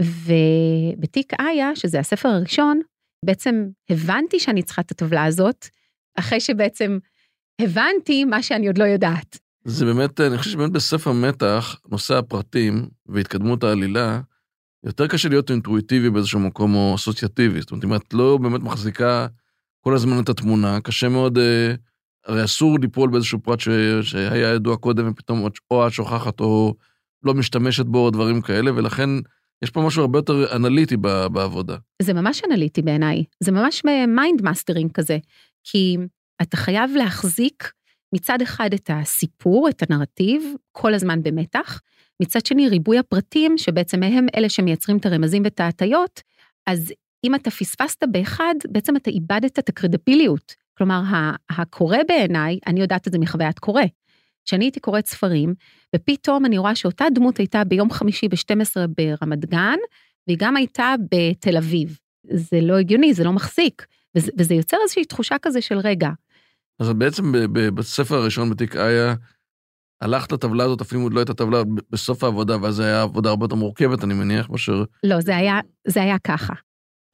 ובתיק 0.00 1.32
איה, 1.40 1.76
שזה 1.76 2.00
הספר 2.00 2.28
הראשון, 2.28 2.80
בעצם 3.24 3.68
הבנתי 3.90 4.40
שאני 4.40 4.62
צריכה 4.62 4.82
את 4.82 4.90
הטבלה 4.90 5.24
הזאת, 5.24 5.66
אחרי 6.18 6.40
שבעצם 6.40 6.98
הבנתי 7.60 8.24
מה 8.24 8.42
שאני 8.42 8.66
עוד 8.66 8.78
לא 8.78 8.84
יודעת. 8.84 9.38
זה 9.64 9.84
באמת, 9.84 10.20
אני 10.20 10.38
חושב 10.38 10.50
שבאמת 10.50 10.72
בספר 10.72 11.12
מתח, 11.12 11.80
נושא 11.90 12.14
הפרטים 12.14 12.88
והתקדמות 13.06 13.64
העלילה, 13.64 14.20
יותר 14.84 15.06
קשה 15.06 15.28
להיות 15.28 15.50
אינטואיטיבי 15.50 16.10
באיזשהו 16.10 16.40
מקום 16.40 16.74
או 16.74 16.94
אסוציאטיבי. 16.94 17.60
זאת 17.60 17.70
אומרת, 17.70 17.84
אם 17.84 17.94
את 17.94 18.14
לא 18.14 18.38
באמת 18.42 18.60
מחזיקה 18.60 19.26
כל 19.80 19.94
הזמן 19.94 20.22
את 20.22 20.28
התמונה, 20.28 20.80
קשה 20.80 21.08
מאוד, 21.08 21.38
אה, 21.38 21.74
הרי 22.26 22.44
אסור 22.44 22.78
ליפול 22.80 23.10
באיזשהו 23.10 23.42
פרט 23.42 23.60
ש, 23.60 23.68
שהיה 24.02 24.54
ידוע 24.54 24.76
קודם 24.76 25.08
ופתאום 25.10 25.46
או 25.70 25.86
את 25.86 25.92
שוכחת 25.92 26.40
או 26.40 26.74
לא 27.22 27.34
משתמשת 27.34 27.86
בו 27.86 27.98
או 27.98 28.10
דברים 28.10 28.40
כאלה, 28.40 28.70
ולכן 28.74 29.10
יש 29.64 29.70
פה 29.70 29.80
משהו 29.80 30.02
הרבה 30.02 30.18
יותר 30.18 30.56
אנליטי 30.56 30.96
בעבודה. 31.32 31.76
זה 32.02 32.12
ממש 32.12 32.42
אנליטי 32.50 32.82
בעיניי, 32.82 33.24
זה 33.40 33.52
ממש 33.52 33.82
mind 34.08 34.42
mastering 34.42 34.92
כזה, 34.92 35.18
כי 35.64 35.96
אתה 36.42 36.56
חייב 36.56 36.90
להחזיק 36.96 37.72
מצד 38.14 38.42
אחד 38.42 38.70
את 38.74 38.90
הסיפור, 38.92 39.68
את 39.68 39.82
הנרטיב, 39.82 40.42
כל 40.72 40.94
הזמן 40.94 41.22
במתח, 41.22 41.80
מצד 42.22 42.46
שני 42.46 42.68
ריבוי 42.68 42.98
הפרטים, 42.98 43.58
שבעצם 43.58 44.02
הם 44.02 44.26
אלה 44.36 44.48
שמייצרים 44.48 44.96
את 44.96 45.06
הרמזים 45.06 45.42
ואת 45.44 45.60
ההטיות, 45.60 46.20
אז 46.66 46.92
אם 47.24 47.34
אתה 47.34 47.50
פספסת 47.50 48.04
באחד, 48.10 48.54
בעצם 48.70 48.96
אתה 48.96 49.10
איבדת 49.10 49.58
את 49.58 49.68
הקרדיביליות. 49.68 50.54
כלומר, 50.78 51.02
הקורא 51.50 51.98
בעיניי, 52.08 52.58
אני 52.66 52.80
יודעת 52.80 53.06
את 53.06 53.12
זה 53.12 53.18
מחוויית 53.18 53.58
קורא. 53.58 53.82
כשאני 54.50 54.64
הייתי 54.64 54.80
קוראת 54.80 55.06
ספרים, 55.06 55.54
ופתאום 55.96 56.46
אני 56.46 56.58
רואה 56.58 56.74
שאותה 56.74 57.04
דמות 57.14 57.38
הייתה 57.38 57.64
ביום 57.64 57.90
חמישי 57.90 58.28
ב-12 58.28 58.76
ברמת 58.96 59.44
גן, 59.44 59.78
והיא 60.26 60.38
גם 60.40 60.56
הייתה 60.56 60.94
בתל 61.10 61.56
אביב. 61.56 61.98
זה 62.22 62.60
לא 62.60 62.78
הגיוני, 62.78 63.14
זה 63.14 63.24
לא 63.24 63.32
מחזיק. 63.32 63.86
וזה, 64.14 64.32
וזה 64.38 64.54
יוצר 64.54 64.76
איזושהי 64.82 65.04
תחושה 65.04 65.36
כזה 65.42 65.60
של 65.60 65.78
רגע. 65.78 66.10
אז 66.80 66.92
בעצם 66.92 67.32
בספר 67.52 68.14
הראשון 68.14 68.50
בתיק 68.50 68.76
איה, 68.76 69.14
הלכת 70.00 70.32
לטבלה 70.32 70.64
הזאת, 70.64 70.80
אפילו 70.80 71.02
עוד 71.02 71.14
לא 71.14 71.20
הייתה 71.20 71.34
טבלה 71.34 71.62
בסוף 71.90 72.24
העבודה, 72.24 72.56
ואז 72.62 72.74
זה 72.74 72.84
היה 72.84 73.02
עבודה 73.02 73.30
הרבה 73.30 73.44
יותר 73.44 73.56
מורכבת, 73.56 74.04
אני 74.04 74.14
מניח, 74.14 74.50
מאשר... 74.50 74.84
לא, 75.04 75.20
זה 75.20 75.36
היה, 75.36 75.60
זה 75.86 76.02
היה 76.02 76.18
ככה. 76.18 76.54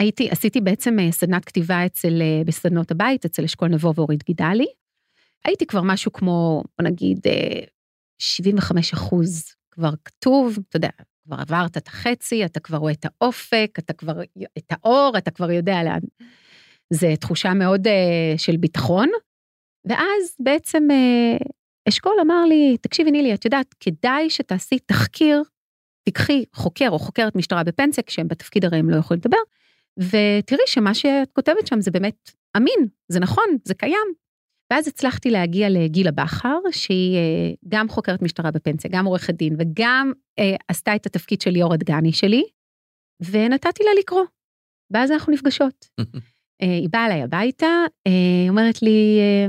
הייתי, 0.00 0.30
עשיתי 0.30 0.60
בעצם 0.60 0.98
אה, 0.98 1.12
סדנת 1.12 1.44
כתיבה 1.44 1.86
אצל, 1.86 2.22
אה, 2.22 2.42
בסדנות 2.46 2.90
הבית, 2.90 3.24
אצל 3.24 3.44
אשכול 3.44 3.68
נבו 3.68 3.92
ואורית 3.94 4.24
גידלי. 4.24 4.66
הייתי 5.44 5.66
כבר 5.66 5.82
משהו 5.84 6.12
כמו, 6.12 6.62
בוא 6.78 6.88
נגיד, 6.88 7.18
75 8.18 8.94
אה, 8.94 8.98
אחוז 8.98 9.44
כבר 9.70 9.90
כתוב, 10.04 10.58
אתה 10.68 10.76
יודע, 10.76 10.88
כבר 11.26 11.36
עברת 11.40 11.76
את 11.76 11.88
החצי, 11.88 12.44
אתה 12.44 12.60
כבר 12.60 12.76
רואה 12.76 12.92
את 12.92 13.04
האופק, 13.04 13.76
אתה 13.78 13.92
כבר, 13.92 14.20
את 14.58 14.64
האור, 14.70 15.14
אתה 15.18 15.30
כבר 15.30 15.50
יודע 15.50 15.82
לאן. 15.84 16.00
זה 16.92 17.14
תחושה 17.20 17.54
מאוד 17.54 17.86
uh, 17.86 17.90
של 18.36 18.56
ביטחון. 18.56 19.08
ואז 19.84 20.36
בעצם 20.38 20.88
uh, 20.90 21.44
אשכול 21.88 22.12
אמר 22.22 22.44
לי, 22.44 22.76
תקשיבי 22.80 23.10
נילי, 23.10 23.34
את 23.34 23.44
יודעת, 23.44 23.74
כדאי 23.80 24.30
שתעשי 24.30 24.78
תחקיר, 24.78 25.42
תיקחי 26.04 26.44
חוקר 26.54 26.88
או 26.88 26.98
חוקרת 26.98 27.36
משטרה 27.36 27.64
בפנסיה, 27.64 28.04
כשהם 28.04 28.28
בתפקיד 28.28 28.64
הרי 28.64 28.78
הם 28.78 28.90
לא 28.90 28.96
יכולים 28.96 29.20
לדבר, 29.24 29.38
ותראי 29.98 30.66
שמה 30.66 30.94
שאת 30.94 31.32
כותבת 31.32 31.66
שם 31.66 31.80
זה 31.80 31.90
באמת 31.90 32.30
אמין, 32.56 32.88
זה 33.08 33.20
נכון, 33.20 33.44
זה 33.64 33.74
קיים. 33.74 34.25
ואז 34.70 34.88
הצלחתי 34.88 35.30
להגיע 35.30 35.70
לגילה 35.70 36.10
בכר, 36.10 36.58
שהיא 36.70 37.16
אה, 37.16 37.52
גם 37.68 37.88
חוקרת 37.88 38.22
משטרה 38.22 38.50
בפנסיה, 38.50 38.90
גם 38.94 39.04
עורכת 39.06 39.34
דין, 39.34 39.56
וגם 39.58 40.12
אה, 40.38 40.56
עשתה 40.68 40.96
את 40.96 41.06
התפקיד 41.06 41.40
של 41.40 41.50
ליאור 41.50 41.74
הדגני 41.74 42.12
שלי, 42.12 42.44
ונתתי 43.30 43.84
לה 43.84 43.90
לקרוא. 43.98 44.24
ואז 44.90 45.10
אנחנו 45.10 45.32
נפגשות. 45.32 45.88
אה, 46.62 46.76
היא 46.80 46.88
באה 46.92 47.06
אליי 47.06 47.22
הביתה, 47.22 47.66
אה, 48.06 48.12
היא 48.42 48.50
אומרת 48.50 48.82
לי, 48.82 49.18
אה, 49.20 49.46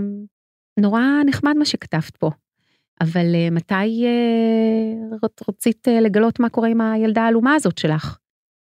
נורא 0.79 1.01
נחמד 1.25 1.53
מה 1.57 1.65
שכתבת 1.65 2.17
פה, 2.17 2.29
אבל 3.01 3.35
אה, 3.35 3.49
מתי 3.51 4.05
אה, 4.05 5.29
רצית 5.49 5.87
אה, 5.87 6.01
לגלות 6.01 6.39
מה 6.39 6.49
קורה 6.49 6.69
עם 6.69 6.81
הילדה 6.81 7.21
העלומה 7.21 7.53
הזאת 7.55 7.77
שלך? 7.77 8.17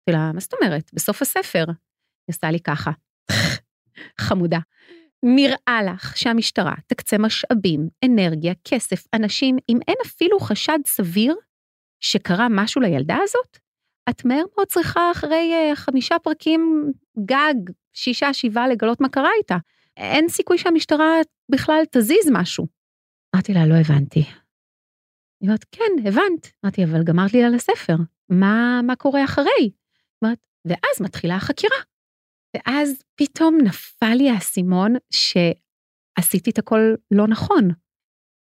לה, 0.09 0.31
מה 0.33 0.39
זאת 0.39 0.53
אומרת? 0.53 0.91
בסוף 0.93 1.21
הספר. 1.21 1.65
היא 1.67 2.33
עשתה 2.33 2.51
לי 2.51 2.59
ככה, 2.59 2.91
חמודה. 4.21 4.59
נראה 5.27 5.83
לך 5.85 6.17
שהמשטרה 6.17 6.73
תקצה 6.87 7.17
משאבים, 7.17 7.89
אנרגיה, 8.05 8.53
כסף, 8.63 9.03
אנשים, 9.13 9.57
אם 9.69 9.77
אין 9.87 9.95
אפילו 10.05 10.39
חשד 10.39 10.79
סביר 10.85 11.35
שקרה 11.99 12.47
משהו 12.49 12.81
לילדה 12.81 13.17
הזאת? 13.23 13.57
את 14.09 14.25
מהר 14.25 14.43
מאוד 14.55 14.67
צריכה 14.67 15.11
אחרי 15.11 15.71
uh, 15.71 15.75
חמישה 15.75 16.19
פרקים 16.19 16.91
גג, 17.25 17.73
שישה, 17.93 18.33
שבעה, 18.33 18.67
לגלות 18.67 19.01
מה 19.01 19.09
קרה 19.09 19.29
איתה. 19.37 19.57
אין 19.97 20.29
סיכוי 20.29 20.57
שהמשטרה 20.57 21.07
בכלל 21.49 21.81
תזיז 21.91 22.29
משהו. 22.31 22.67
אמרתי 23.35 23.53
לה, 23.53 23.65
לא 23.65 23.75
הבנתי. 23.75 24.19
היא 25.41 25.49
אומרת, 25.49 25.63
כן, 25.71 26.07
הבנת. 26.07 26.51
אמרתי, 26.65 26.83
אבל 26.83 27.03
גמרת 27.03 27.33
לי 27.33 27.43
על 27.43 27.55
הספר, 27.55 27.95
מה, 28.29 28.81
מה 28.83 28.95
קורה 28.95 29.23
אחרי? 29.23 29.71
אומרת, 30.21 30.45
ואז 30.65 31.01
מתחילה 31.01 31.35
החקירה. 31.35 31.77
ואז 32.55 33.03
פתאום 33.15 33.57
נפל 33.63 34.13
לי 34.13 34.29
האסימון 34.29 34.93
שעשיתי 35.13 36.49
את 36.49 36.57
הכל 36.57 36.79
לא 37.11 37.27
נכון. 37.27 37.69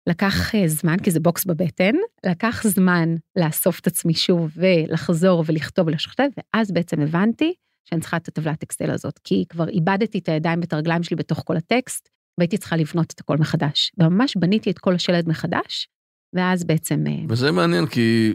לקח 0.09 0.55
אה, 0.55 0.67
זמן, 0.67 0.99
כי 1.03 1.11
זה 1.11 1.19
בוקס 1.19 1.45
בבטן, 1.45 1.93
לקח 2.25 2.67
זמן 2.67 3.15
לאסוף 3.35 3.79
את 3.79 3.87
עצמי 3.87 4.13
שוב 4.13 4.51
ולחזור 4.55 5.43
ולכתוב 5.47 5.87
ולשכתב, 5.87 6.29
ואז 6.37 6.71
בעצם 6.71 7.01
הבנתי 7.01 7.53
שאני 7.89 8.01
צריכה 8.01 8.17
את 8.17 8.27
הטבלת 8.27 8.63
אקסל 8.63 8.91
הזאת, 8.91 9.19
כי 9.23 9.45
כבר 9.49 9.69
איבדתי 9.69 10.19
את 10.19 10.29
הידיים 10.29 10.59
ואת 10.59 10.73
הרגליים 10.73 11.03
שלי 11.03 11.15
בתוך 11.15 11.43
כל 11.45 11.57
הטקסט, 11.57 12.09
והייתי 12.37 12.57
צריכה 12.57 12.75
לבנות 12.75 13.13
את 13.13 13.19
הכל 13.19 13.37
מחדש. 13.37 13.91
וממש 13.97 14.37
בניתי 14.37 14.71
את 14.71 14.79
כל 14.79 14.95
השלד 14.95 15.29
מחדש, 15.29 15.87
ואז 16.35 16.63
בעצם... 16.63 17.03
אה, 17.07 17.25
וזה 17.29 17.51
מעניין, 17.51 17.85
כי 17.85 18.33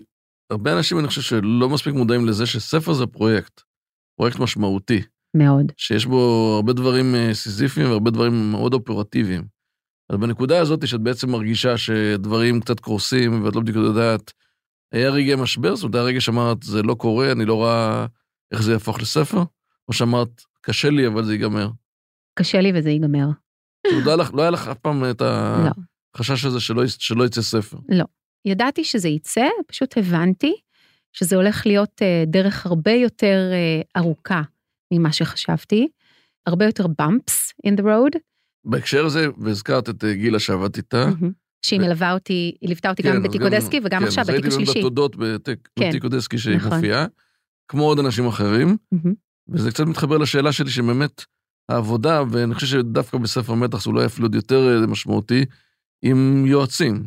הרבה 0.51 0.77
אנשים, 0.79 0.99
אני 0.99 1.09
חושב 1.09 1.23
שלא 1.23 1.69
מספיק 1.69 1.95
מודעים 1.95 2.27
לזה 2.27 2.47
שספר 2.47 2.93
זה 2.93 3.07
פרויקט, 3.07 3.61
פרויקט 4.17 4.39
משמעותי. 4.39 5.03
מאוד. 5.35 5.73
שיש 5.77 6.07
בו 6.07 6.53
הרבה 6.57 6.73
דברים 6.73 7.15
אה, 7.15 7.35
סיזיפיים 7.35 7.91
והרבה 7.91 8.11
דברים 8.11 8.51
מאוד 8.51 8.75
אופרטיביים. 8.75 9.43
אז 10.11 10.17
בנקודה 10.17 10.61
הזאת 10.61 10.89
שאת 10.89 11.01
בעצם 11.01 11.31
מרגישה 11.31 11.79
שדברים 11.79 12.61
קצת 12.61 12.81
קורסים 12.81 13.45
ואת 13.45 13.55
לא 13.55 13.61
בדיוק 13.61 13.77
יודעת, 13.77 14.33
היה 14.93 15.11
רגעי 15.11 15.35
משבר? 15.35 15.77
זאת 15.77 15.83
אומרת, 15.83 15.95
היה 15.95 16.05
רגע 16.05 16.21
שאמרת, 16.21 16.63
זה 16.63 16.83
לא 16.83 16.95
קורה, 16.95 17.33
אני 17.33 17.45
לא 17.45 17.55
רואה 17.55 18.07
איך 18.53 18.63
זה 18.63 18.73
יהפוך 18.73 19.01
לספר? 19.01 19.43
או 19.89 19.93
שאמרת, 19.93 20.43
קשה 20.61 20.91
לי, 20.91 21.07
אבל 21.07 21.25
זה 21.25 21.33
ייגמר? 21.33 21.71
קשה 22.39 22.61
לי 22.61 22.73
וזה 22.75 22.91
ייגמר. 22.91 23.27
לא, 24.05 24.17
לא 24.35 24.43
היה 24.43 24.51
לך 24.51 24.69
אף 24.69 24.79
פעם 24.79 25.11
את 25.11 25.21
לא. 25.21 25.71
החשש 26.15 26.45
הזה 26.45 26.61
שלא, 26.61 26.87
שלא 26.87 27.25
יצא 27.25 27.43
ספר. 27.43 27.77
לא. 27.89 28.05
ידעתי 28.45 28.85
שזה 28.85 29.09
יצא, 29.09 29.47
פשוט 29.67 29.99
הבנתי 29.99 30.55
שזה 31.13 31.37
הולך 31.37 31.67
להיות 31.67 32.03
uh, 32.03 32.31
דרך 32.31 32.67
הרבה 32.67 32.93
יותר 32.93 33.51
uh, 33.53 34.01
ארוכה 34.01 34.43
ממה 34.99 35.13
שחשבתי, 35.13 35.89
הרבה 36.47 36.65
יותר 36.65 36.85
bumps 36.85 37.67
in 37.67 37.81
the 37.81 37.83
road. 37.83 38.19
בהקשר 38.65 39.05
הזה, 39.05 39.27
והזכרת 39.39 39.89
את 39.89 40.05
אה, 40.05 40.15
גילה 40.15 40.39
שעבדת 40.39 40.77
איתה. 40.77 41.11
שהיא 41.63 41.81
מלווה 41.81 42.13
אותי, 42.13 42.57
היא 42.61 42.69
ליוותה 42.69 42.91
אותי 42.91 43.03
גם 43.03 43.23
בתיק 43.23 43.43
אודסקי 43.43 43.81
וגם 43.85 44.01
כן, 44.01 44.07
עכשיו 44.07 44.25
בתיק 44.25 44.47
השלישי. 44.47 44.57
כן, 44.57 44.63
אז 44.63 44.69
הייתי 44.69 44.81
בתודות 44.81 45.17
בתיק 45.79 46.05
אודסקי 46.05 46.39
שהיא 46.39 46.57
נכון. 46.57 46.75
מופיעה, 46.75 47.07
כמו 47.69 47.83
עוד 47.83 47.99
אנשים 47.99 48.27
אחרים, 48.27 48.77
וזה 49.49 49.71
קצת 49.71 49.85
מתחבר 49.85 50.19
לשאלה 50.19 50.53
שלי 50.53 50.71
שבאמת 50.71 51.25
העבודה, 51.69 52.23
ואני 52.31 52.55
חושב 52.55 52.67
שדווקא 52.67 53.19
בספר 53.19 53.55
מתח 53.55 53.85
זה 53.85 53.91
אולי 53.91 54.07
אפילו 54.07 54.27
עוד 54.27 54.35
יותר 54.35 54.87
משמעותי, 54.89 55.45
עם 56.03 56.47
יועצים. 56.47 57.07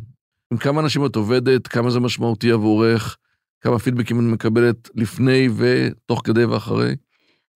עם 0.52 0.58
כמה 0.58 0.80
אנשים 0.80 1.06
את 1.06 1.16
עובדת, 1.16 1.66
כמה 1.66 1.90
זה 1.90 2.00
משמעותי 2.00 2.50
עבורך, 2.50 3.16
כמה 3.60 3.78
פידבקים 3.78 4.18
את 4.18 4.32
מקבלת 4.32 4.90
לפני 4.94 5.48
ותוך 5.56 6.22
כדי 6.24 6.44
ואחרי? 6.44 6.94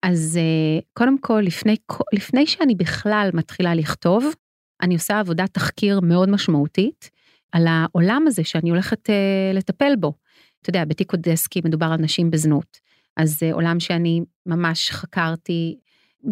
אז 0.03 0.39
אה, 0.41 0.79
קודם 0.93 1.17
כל, 1.17 1.41
לפני, 1.45 1.75
לפני 2.13 2.47
שאני 2.47 2.75
בכלל 2.75 3.29
מתחילה 3.33 3.75
לכתוב, 3.75 4.33
אני 4.81 4.93
עושה 4.93 5.19
עבודת 5.19 5.53
תחקיר 5.53 5.99
מאוד 5.99 6.29
משמעותית 6.29 7.09
על 7.51 7.67
העולם 7.67 8.23
הזה 8.27 8.43
שאני 8.43 8.69
הולכת 8.69 9.09
uh, 9.09 9.57
לטפל 9.57 9.95
בו. 9.95 10.13
אתה 10.61 10.69
יודע, 10.69 10.85
בתיק 10.85 11.13
אודסקי 11.13 11.61
מדובר 11.65 11.85
על 11.85 11.97
נשים 11.99 12.31
בזנות. 12.31 12.77
אז 13.17 13.39
זה 13.39 13.53
עולם 13.53 13.79
שאני 13.79 14.21
ממש 14.45 14.91
חקרתי, 14.91 15.77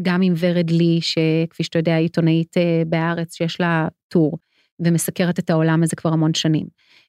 גם 0.02 0.22
עם 0.22 0.34
ורד 0.40 0.70
לי, 0.70 1.00
שכפי 1.02 1.64
שאתה 1.64 1.80
יודע, 1.80 1.98
עיתונאית 1.98 2.56
בהארץ, 2.88 3.36
שיש 3.36 3.60
לה 3.60 3.88
טור. 4.08 4.38
ומסקרת 4.80 5.40
את 5.40 5.50
העולם 5.50 5.84
הזה 5.84 5.96
כבר 5.96 6.14
המון 6.14 6.34
שנים. 6.34 6.68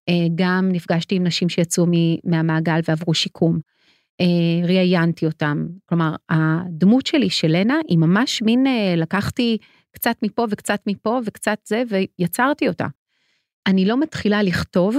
אה, 0.09 0.27
גם 0.35 0.69
נפגשתי 0.73 1.15
עם 1.15 1.25
נשים 1.25 1.49
שיצאו 1.49 1.87
מהמעגל 2.25 2.81
ועברו 2.89 3.15
שיקום. 3.15 3.59
אה, 4.21 4.67
ראיינתי 4.67 5.27
אותם, 5.27 5.67
כלומר, 5.87 6.15
הדמות 6.29 7.07
שלי 7.07 7.31
של 7.31 7.49
לנה 7.49 7.79
היא 7.89 7.99
ממש 7.99 8.43
מין, 8.43 8.67
אה, 8.67 8.95
לקחתי 8.97 9.59
קצת 9.91 10.17
מפה 10.23 10.47
וקצת 10.51 10.81
מפה 10.87 11.21
וקצת 11.25 11.59
זה, 11.65 11.83
ויצרתי 11.89 12.69
אותה. 12.69 12.87
אני 13.67 13.85
לא 13.85 14.01
מתחילה 14.01 14.43
לכתוב 14.43 14.97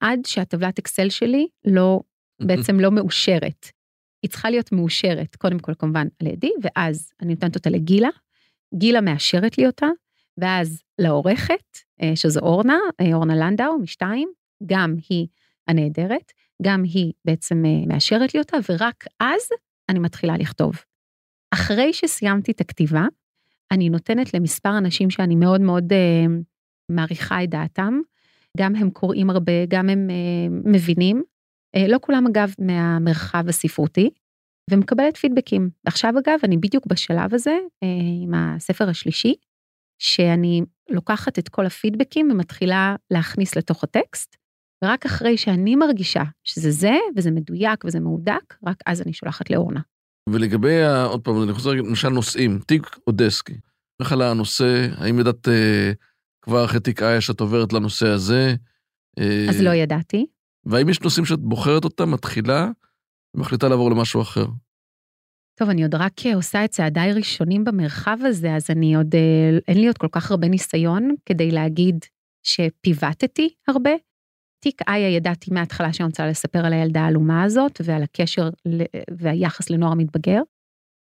עד 0.00 0.20
שהטבלת 0.26 0.78
אקסל 0.78 1.08
שלי 1.08 1.46
לא, 1.64 2.00
בעצם 2.42 2.80
לא 2.80 2.90
מאושרת. 2.90 3.66
היא 4.22 4.30
צריכה 4.30 4.50
להיות 4.50 4.72
מאושרת, 4.72 5.36
קודם 5.36 5.58
כל 5.58 5.72
כמובן 5.78 6.06
על 6.20 6.26
ידי, 6.26 6.50
ואז 6.62 7.12
אני 7.22 7.34
נותנת 7.34 7.56
אותה 7.56 7.70
לגילה, 7.70 8.08
גילה 8.74 9.00
מאשרת 9.00 9.58
לי 9.58 9.66
אותה, 9.66 9.86
ואז 10.38 10.82
לעורכת, 10.98 11.78
אה, 12.02 12.16
שזו 12.16 12.40
אורנה, 12.40 12.78
אה, 13.00 13.14
אורנה 13.14 13.36
לנדאו 13.36 13.78
משתיים, 13.78 14.28
גם 14.66 14.94
היא 15.08 15.26
הנהדרת, 15.68 16.32
גם 16.62 16.82
היא 16.82 17.12
בעצם 17.24 17.64
אה, 17.64 17.86
מאשרת 17.86 18.34
לי 18.34 18.40
אותה, 18.40 18.56
ורק 18.68 19.04
אז 19.20 19.40
אני 19.88 19.98
מתחילה 19.98 20.36
לכתוב. 20.36 20.74
אחרי 21.54 21.92
שסיימתי 21.92 22.52
את 22.52 22.60
הכתיבה, 22.60 23.06
אני 23.70 23.88
נותנת 23.88 24.34
למספר 24.34 24.78
אנשים 24.78 25.10
שאני 25.10 25.34
מאוד 25.34 25.60
מאוד 25.60 25.92
uh, 25.92 26.30
מעריכה 26.92 27.44
את 27.44 27.50
דעתם, 27.50 28.00
גם 28.58 28.76
הם 28.76 28.90
קוראים 28.90 29.30
הרבה, 29.30 29.66
גם 29.68 29.88
הם 29.88 30.08
uh, 30.10 30.52
מבינים. 30.64 31.22
Uh, 31.76 31.80
לא 31.88 31.98
כולם 32.00 32.26
אגב 32.26 32.52
מהמרחב 32.58 33.48
הספרותי, 33.48 34.10
ומקבלת 34.70 35.16
פידבקים. 35.16 35.70
עכשיו 35.86 36.12
אגב, 36.18 36.38
אני 36.44 36.56
בדיוק 36.56 36.86
בשלב 36.86 37.34
הזה, 37.34 37.58
uh, 37.84 37.86
עם 38.22 38.34
הספר 38.34 38.88
השלישי, 38.88 39.34
שאני 39.98 40.62
לוקחת 40.90 41.38
את 41.38 41.48
כל 41.48 41.66
הפידבקים 41.66 42.30
ומתחילה 42.30 42.96
להכניס 43.10 43.56
לתוך 43.56 43.84
הטקסט, 43.84 44.36
ורק 44.84 45.06
אחרי 45.06 45.36
שאני 45.36 45.76
מרגישה 45.76 46.22
שזה 46.44 46.70
זה, 46.70 46.94
וזה 47.16 47.30
מדויק 47.30 47.84
וזה 47.84 48.00
מהודק, 48.00 48.54
רק 48.66 48.76
אז 48.86 49.02
אני 49.02 49.12
שולחת 49.12 49.50
לאורנה. 49.50 49.80
ולגבי, 50.30 50.84
עוד 51.04 51.20
פעם, 51.24 51.42
אני 51.42 51.52
חוזר, 51.52 51.70
למשל 51.70 52.08
נושאים, 52.08 52.58
תיק 52.66 52.96
אודסקי. 53.06 53.54
איך 54.02 54.12
עלה 54.12 54.30
הנושא, 54.30 54.88
האם 54.96 55.18
ידעת 55.18 55.48
אה, 55.48 55.92
כבר 56.42 56.64
אחרי 56.64 56.80
תיק 56.80 57.02
איה 57.02 57.20
שאת 57.20 57.40
עוברת 57.40 57.72
לנושא 57.72 58.06
הזה? 58.06 58.54
אה, 59.18 59.46
אז 59.48 59.62
לא 59.62 59.70
ידעתי. 59.70 60.26
והאם 60.64 60.88
יש 60.88 61.00
נושאים 61.00 61.24
שאת 61.24 61.40
בוחרת 61.40 61.84
אותם, 61.84 62.10
מתחילה, 62.10 62.70
ומחליטה 63.36 63.68
לעבור 63.68 63.90
למשהו 63.90 64.22
אחר? 64.22 64.46
טוב, 65.58 65.70
אני 65.70 65.82
עוד 65.82 65.94
רק 65.94 66.12
עושה 66.34 66.64
את 66.64 66.70
צעדיי 66.70 67.12
ראשונים 67.12 67.64
במרחב 67.64 68.18
הזה, 68.24 68.56
אז 68.56 68.70
אני 68.70 68.96
עוד, 68.96 69.14
אה, 69.14 69.58
אין 69.68 69.80
לי 69.80 69.86
עוד 69.86 69.98
כל 69.98 70.08
כך 70.12 70.30
הרבה 70.30 70.48
ניסיון 70.48 71.14
כדי 71.26 71.50
להגיד 71.50 72.04
שפיבטתי 72.42 73.54
הרבה. 73.68 73.90
תיק 74.60 74.82
איה 74.88 75.16
ידעתי 75.16 75.50
מההתחלה 75.50 75.92
שאני 75.92 76.06
רוצה 76.06 76.26
לספר 76.26 76.66
על 76.66 76.72
הילדה 76.72 77.00
העלומה 77.00 77.42
הזאת 77.42 77.80
ועל 77.84 78.02
הקשר 78.02 78.48
והיחס 79.18 79.70
לנוער 79.70 79.94
מתבגר. 79.94 80.40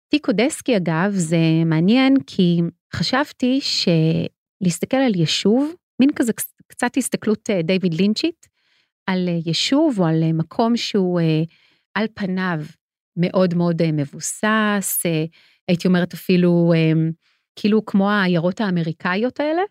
תיק 0.09 0.27
אודסקי 0.27 0.77
אגב 0.77 1.11
זה 1.11 1.37
מעניין 1.65 2.13
כי 2.27 2.61
חשבתי 2.95 3.59
שלהסתכל 3.61 4.97
על 4.97 5.15
יישוב, 5.15 5.73
מין 5.99 6.09
כזה 6.15 6.33
קצת 6.67 6.97
הסתכלות 6.97 7.49
אה, 7.49 7.61
דיוויד 7.61 7.93
לינצ'ית, 7.93 8.47
על 9.07 9.29
אה, 9.29 9.39
יישוב 9.45 9.99
או 9.99 10.05
על 10.05 10.23
אה, 10.23 10.33
מקום 10.33 10.77
שהוא 10.77 11.21
על 11.95 12.05
פניו 12.13 12.59
מאוד 13.17 13.53
מאוד 13.53 13.91
מבוסס, 13.91 15.03
הייתי 15.67 15.87
אומרת 15.87 16.13
אפילו 16.13 16.73
כאילו 17.55 17.85
כמו 17.85 18.09
העיירות 18.11 18.61
האמריקאיות 18.61 19.39
האלה, 19.39 19.61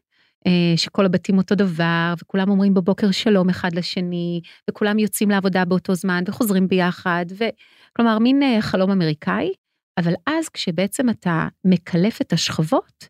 שכל 0.76 1.06
הבתים 1.06 1.38
אותו 1.38 1.54
דבר, 1.54 2.14
וכולם 2.22 2.50
אומרים 2.50 2.74
בבוקר 2.74 3.10
שלום 3.10 3.48
אחד 3.48 3.74
לשני, 3.74 4.40
וכולם 4.70 4.98
יוצאים 4.98 5.30
לעבודה 5.30 5.64
באותו 5.64 5.94
זמן 5.94 6.24
וחוזרים 6.26 6.68
ביחד, 6.68 7.26
וכלומר 7.30 8.18
מין 8.18 8.42
אה, 8.42 8.56
חלום 8.60 8.90
אמריקאי, 8.90 9.52
אבל 9.98 10.12
אז 10.26 10.48
כשבעצם 10.48 11.10
אתה 11.10 11.48
מקלף 11.64 12.20
את 12.20 12.32
השכבות, 12.32 13.08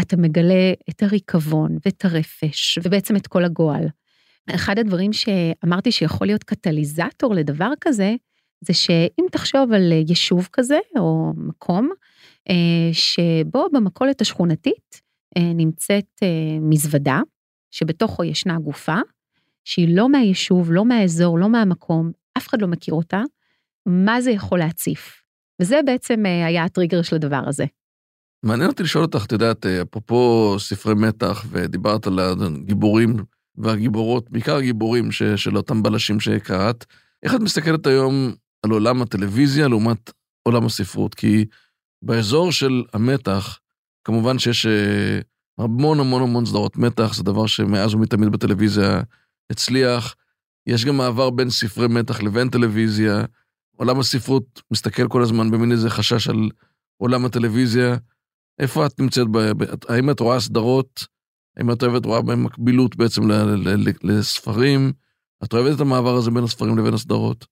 אתה 0.00 0.16
מגלה 0.16 0.72
את 0.90 1.02
הריקבון 1.02 1.76
ואת 1.84 2.04
הרפש, 2.04 2.78
ובעצם 2.84 3.16
את 3.16 3.26
כל 3.26 3.44
הגועל. 3.44 3.84
אחד 4.50 4.78
הדברים 4.78 5.12
שאמרתי 5.12 5.92
שיכול 5.92 6.26
להיות 6.26 6.44
קטליזטור 6.44 7.34
לדבר 7.34 7.70
כזה, 7.80 8.14
זה 8.60 8.74
שאם 8.74 9.24
תחשוב 9.32 9.72
על 9.72 9.92
יישוב 9.92 10.48
כזה, 10.52 10.78
או 10.98 11.32
מקום, 11.36 11.90
אה, 12.50 12.90
שבו 12.92 13.66
במכולת 13.72 14.20
השכונתית, 14.20 14.94
אה, 14.94 15.09
נמצאת 15.38 16.06
אה, 16.22 16.58
מזוודה, 16.60 17.20
שבתוכו 17.70 18.24
ישנה 18.24 18.58
גופה, 18.58 18.96
שהיא 19.64 19.96
לא 19.96 20.08
מהיישוב, 20.08 20.72
לא 20.72 20.84
מהאזור, 20.84 21.38
לא 21.38 21.48
מהמקום, 21.48 22.12
אף 22.38 22.48
אחד 22.48 22.62
לא 22.62 22.68
מכיר 22.68 22.94
אותה, 22.94 23.22
מה 23.86 24.20
זה 24.20 24.30
יכול 24.30 24.58
להציף? 24.58 25.22
וזה 25.62 25.80
בעצם 25.86 26.26
אה, 26.26 26.46
היה 26.46 26.64
הטריגר 26.64 27.02
של 27.02 27.16
הדבר 27.16 27.42
הזה. 27.46 27.64
מעניין 28.42 28.70
אותי 28.70 28.82
לשאול 28.82 29.04
אותך, 29.04 29.24
את 29.26 29.32
יודעת, 29.32 29.66
אפרופו 29.66 30.54
ספרי 30.58 30.94
מתח, 30.94 31.44
ודיברת 31.50 32.06
על 32.06 32.18
הגיבורים 32.18 33.16
והגיבורות, 33.56 34.30
בעיקר 34.30 34.56
הגיבורים 34.56 35.12
ש, 35.12 35.22
של 35.22 35.56
אותם 35.56 35.82
בלשים 35.82 36.20
שקראת, 36.20 36.84
איך 37.22 37.34
את 37.34 37.40
מסתכלת 37.40 37.86
היום 37.86 38.32
על 38.62 38.70
עולם 38.70 39.02
הטלוויזיה 39.02 39.68
לעומת 39.68 40.10
עולם 40.42 40.66
הספרות? 40.66 41.14
כי 41.14 41.44
באזור 42.02 42.52
של 42.52 42.82
המתח, 42.92 43.59
כמובן 44.04 44.38
שיש 44.38 44.66
אה, 44.66 45.20
המון 45.58 46.00
המון 46.00 46.22
המון 46.22 46.46
סדרות 46.46 46.76
מתח, 46.76 47.14
זה 47.14 47.22
דבר 47.22 47.46
שמאז 47.46 47.94
ומתמיד 47.94 48.28
בטלוויזיה 48.28 49.02
הצליח. 49.50 50.14
יש 50.66 50.84
גם 50.84 50.96
מעבר 50.96 51.30
בין 51.30 51.50
ספרי 51.50 51.88
מתח 51.88 52.22
לבין 52.22 52.50
טלוויזיה. 52.50 53.24
עולם 53.76 54.00
הספרות 54.00 54.62
מסתכל 54.70 55.08
כל 55.08 55.22
הזמן 55.22 55.50
במין 55.50 55.72
איזה 55.72 55.90
חשש 55.90 56.28
על 56.28 56.50
עולם 56.96 57.24
הטלוויזיה. 57.24 57.96
איפה 58.58 58.86
את 58.86 59.00
נמצאת? 59.00 59.26
ב... 59.30 59.38
האם 59.88 60.10
את 60.10 60.20
רואה 60.20 60.40
סדרות? 60.40 61.06
האם 61.56 61.72
את 61.72 61.82
אוהבת 61.82 62.06
רואה 62.06 62.22
בהם 62.22 62.44
מקבילות 62.44 62.96
בעצם 62.96 63.22
לספרים? 64.02 64.92
את 65.44 65.52
אוהבת 65.52 65.76
את 65.76 65.80
המעבר 65.80 66.14
הזה 66.14 66.30
בין 66.30 66.44
הספרים 66.44 66.78
לבין 66.78 66.94
הסדרות? 66.94 67.46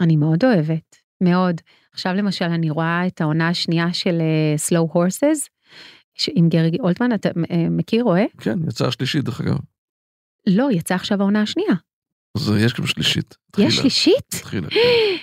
אני 0.00 0.16
מאוד 0.16 0.44
אוהבת, 0.44 0.96
מאוד. 1.20 1.60
עכשיו 1.92 2.14
למשל 2.14 2.44
אני 2.44 2.70
רואה 2.70 3.06
את 3.06 3.20
העונה 3.20 3.48
השנייה 3.48 3.92
של 3.92 4.18
uh, 4.20 4.70
Slow 4.70 4.96
Horses, 4.96 5.48
עם 6.34 6.48
גרי 6.48 6.78
אולטמן, 6.80 7.14
אתה 7.14 7.28
אה, 7.50 7.68
מכיר, 7.70 8.02
רואה? 8.02 8.24
כן, 8.40 8.58
יצאה 8.68 8.88
השלישית 8.88 9.24
דרך 9.24 9.40
אגב. 9.40 9.58
לא, 10.46 10.68
יצאה 10.72 10.96
עכשיו 10.96 11.20
העונה 11.20 11.42
השנייה. 11.42 11.74
אז 12.36 12.52
יש 12.58 12.74
גם 12.74 12.86
שלישית. 12.86 13.36
יש 13.58 13.76
שלישית? 13.76 14.34
התחילה, 14.34 14.68
כן. 14.70 14.78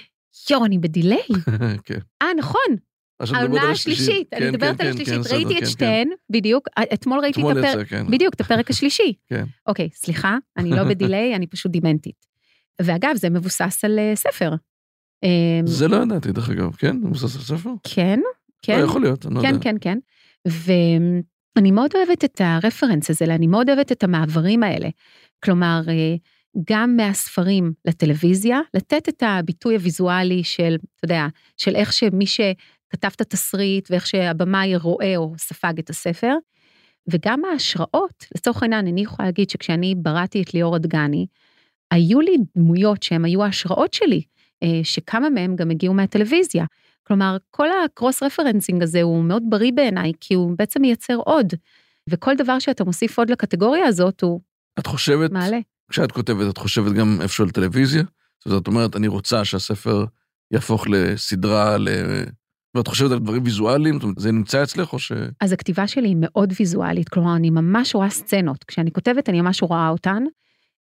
יואו, 0.49 0.65
אני 0.65 0.77
בדיליי. 0.77 1.27
כן. 1.85 1.99
אה, 2.21 2.27
נכון. 2.37 2.75
העונה 3.19 3.71
השלישית, 3.71 4.33
אני 4.33 4.41
כן, 4.41 4.49
מדברת 4.53 4.77
כן, 4.77 4.87
על 4.87 4.93
השלישית, 4.93 5.31
ראיתי 5.31 5.59
את 5.59 5.67
שתיהן, 5.67 6.09
בדיוק, 6.29 6.67
אה, 6.77 6.83
אתמול 6.93 7.19
ראיתי 7.19 7.41
את 7.41 7.57
הפרק, 7.57 7.93
בדיוק, 8.09 8.33
את 8.33 8.41
הפרק 8.41 8.69
השלישי. 8.69 9.13
כן. 9.29 9.45
אוקיי, 9.67 9.89
סליחה, 9.93 10.37
אני 10.57 10.69
לא 10.69 10.83
בדיליי, 10.83 11.35
אני 11.35 11.47
פשוט 11.47 11.71
דימנטית. 11.71 12.25
ואגב, 12.81 13.15
זה 13.15 13.29
מבוסס 13.29 13.81
על 13.83 13.99
ספר. 14.15 14.55
אמ, 15.23 15.67
זה 15.67 15.87
לא 15.87 16.03
ידעתי, 16.03 16.31
דרך 16.31 16.49
אגב, 16.49 16.75
כן? 16.75 16.97
מבוסס 16.97 17.35
על 17.35 17.57
ספר? 17.57 17.69
כן, 17.83 18.19
כן. 18.61 18.79
לא, 18.79 18.85
יכול 18.85 19.01
להיות, 19.01 19.25
אני 19.25 19.35
לא 19.35 19.39
יודע. 19.39 19.51
כן, 19.51 19.57
כן, 19.61 19.75
כן. 19.81 19.97
ואני 20.47 21.71
מאוד 21.71 21.91
אוהבת 21.95 22.25
את 22.25 22.41
הרפרנס 22.43 23.09
הזה, 23.09 23.25
אני 23.25 23.47
מאוד 23.47 23.69
אוהבת 23.69 23.91
את 23.91 24.03
המעברים 24.03 24.63
האלה. 24.63 24.89
כלומר, 25.43 25.81
אה, 25.89 26.15
גם 26.69 26.95
מהספרים 26.95 27.73
לטלוויזיה, 27.85 28.59
לתת 28.73 29.09
את 29.09 29.23
הביטוי 29.25 29.75
הוויזואלי 29.75 30.43
של, 30.43 30.75
אתה 30.95 31.05
יודע, 31.05 31.27
של 31.57 31.75
איך 31.75 31.93
שמי 31.93 32.25
שכתב 32.25 33.09
את 33.15 33.21
התסריט 33.21 33.91
ואיך 33.91 34.07
שהבמאי 34.07 34.75
רואה 34.75 35.17
או 35.17 35.33
ספג 35.37 35.73
את 35.79 35.89
הספר, 35.89 36.33
וגם 37.11 37.45
ההשראות, 37.45 38.25
לצורך 38.35 38.63
העניין, 38.63 38.87
אני 38.87 39.01
יכולה 39.01 39.27
להגיד 39.27 39.49
שכשאני 39.49 39.95
בראתי 39.97 40.41
את 40.41 40.53
ליאור 40.53 40.75
אדגני, 40.75 41.25
היו 41.91 42.21
לי 42.21 42.37
דמויות 42.57 43.03
שהן 43.03 43.25
היו 43.25 43.43
ההשראות 43.43 43.93
שלי, 43.93 44.21
אה, 44.63 44.79
שכמה 44.83 45.29
מהם 45.29 45.55
גם 45.55 45.71
הגיעו 45.71 45.93
מהטלוויזיה. 45.93 46.65
כלומר, 47.03 47.37
כל 47.49 47.67
ה 47.85 47.92
cross 47.92 48.23
referencing 48.23 48.83
הזה 48.83 49.01
הוא 49.01 49.23
מאוד 49.23 49.43
בריא 49.49 49.71
בעיניי, 49.75 50.11
כי 50.19 50.33
הוא 50.33 50.57
בעצם 50.57 50.81
מייצר 50.81 51.15
עוד. 51.15 51.53
וכל 52.09 52.35
דבר 52.35 52.59
שאתה 52.59 52.83
מוסיף 52.83 53.17
עוד 53.17 53.29
לקטגוריה 53.29 53.87
הזאת 53.87 54.21
הוא 54.21 54.41
את 54.79 54.87
חושבת, 54.87 55.31
מעלה. 55.31 55.59
כשאת 55.91 56.11
כותבת, 56.11 56.49
את 56.49 56.57
חושבת 56.57 56.91
גם 56.91 57.17
איפשהו 57.21 57.43
על 57.45 57.51
טלוויזיה? 57.51 58.03
זאת 58.45 58.67
אומרת, 58.67 58.95
אני 58.95 59.07
רוצה 59.07 59.45
שהספר 59.45 60.05
יהפוך 60.51 60.87
לסדרה, 60.87 61.77
ל... 61.77 61.87
ואת 62.75 62.87
חושבת 62.87 63.11
על 63.11 63.19
דברים 63.19 63.43
ויזואליים? 63.43 63.95
זאת 63.95 64.03
אומרת, 64.03 64.19
זה 64.19 64.31
נמצא 64.31 64.63
אצלך 64.63 64.93
או 64.93 64.99
ש... 64.99 65.11
אז 65.41 65.51
הכתיבה 65.51 65.87
שלי 65.87 66.07
היא 66.07 66.17
מאוד 66.19 66.53
ויזואלית, 66.59 67.09
כלומר, 67.09 67.35
אני 67.35 67.49
ממש 67.49 67.95
רואה 67.95 68.09
סצנות. 68.09 68.63
כשאני 68.63 68.91
כותבת, 68.91 69.29
אני 69.29 69.41
ממש 69.41 69.63
רואה 69.63 69.89
אותן. 69.89 70.23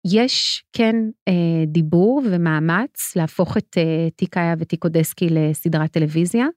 יש 0.06 0.64
כן 0.74 0.96
אה, 1.28 1.66
דיבור 1.68 2.22
ומאמץ 2.26 3.16
להפוך 3.16 3.58
את 3.58 3.78
אה, 3.78 4.10
תיק 4.16 4.38
איה 4.38 4.56
ותיק 4.60 4.84
אודסקי 4.84 5.28
לסדרת 5.30 5.92
טלוויזיה. 5.92 6.48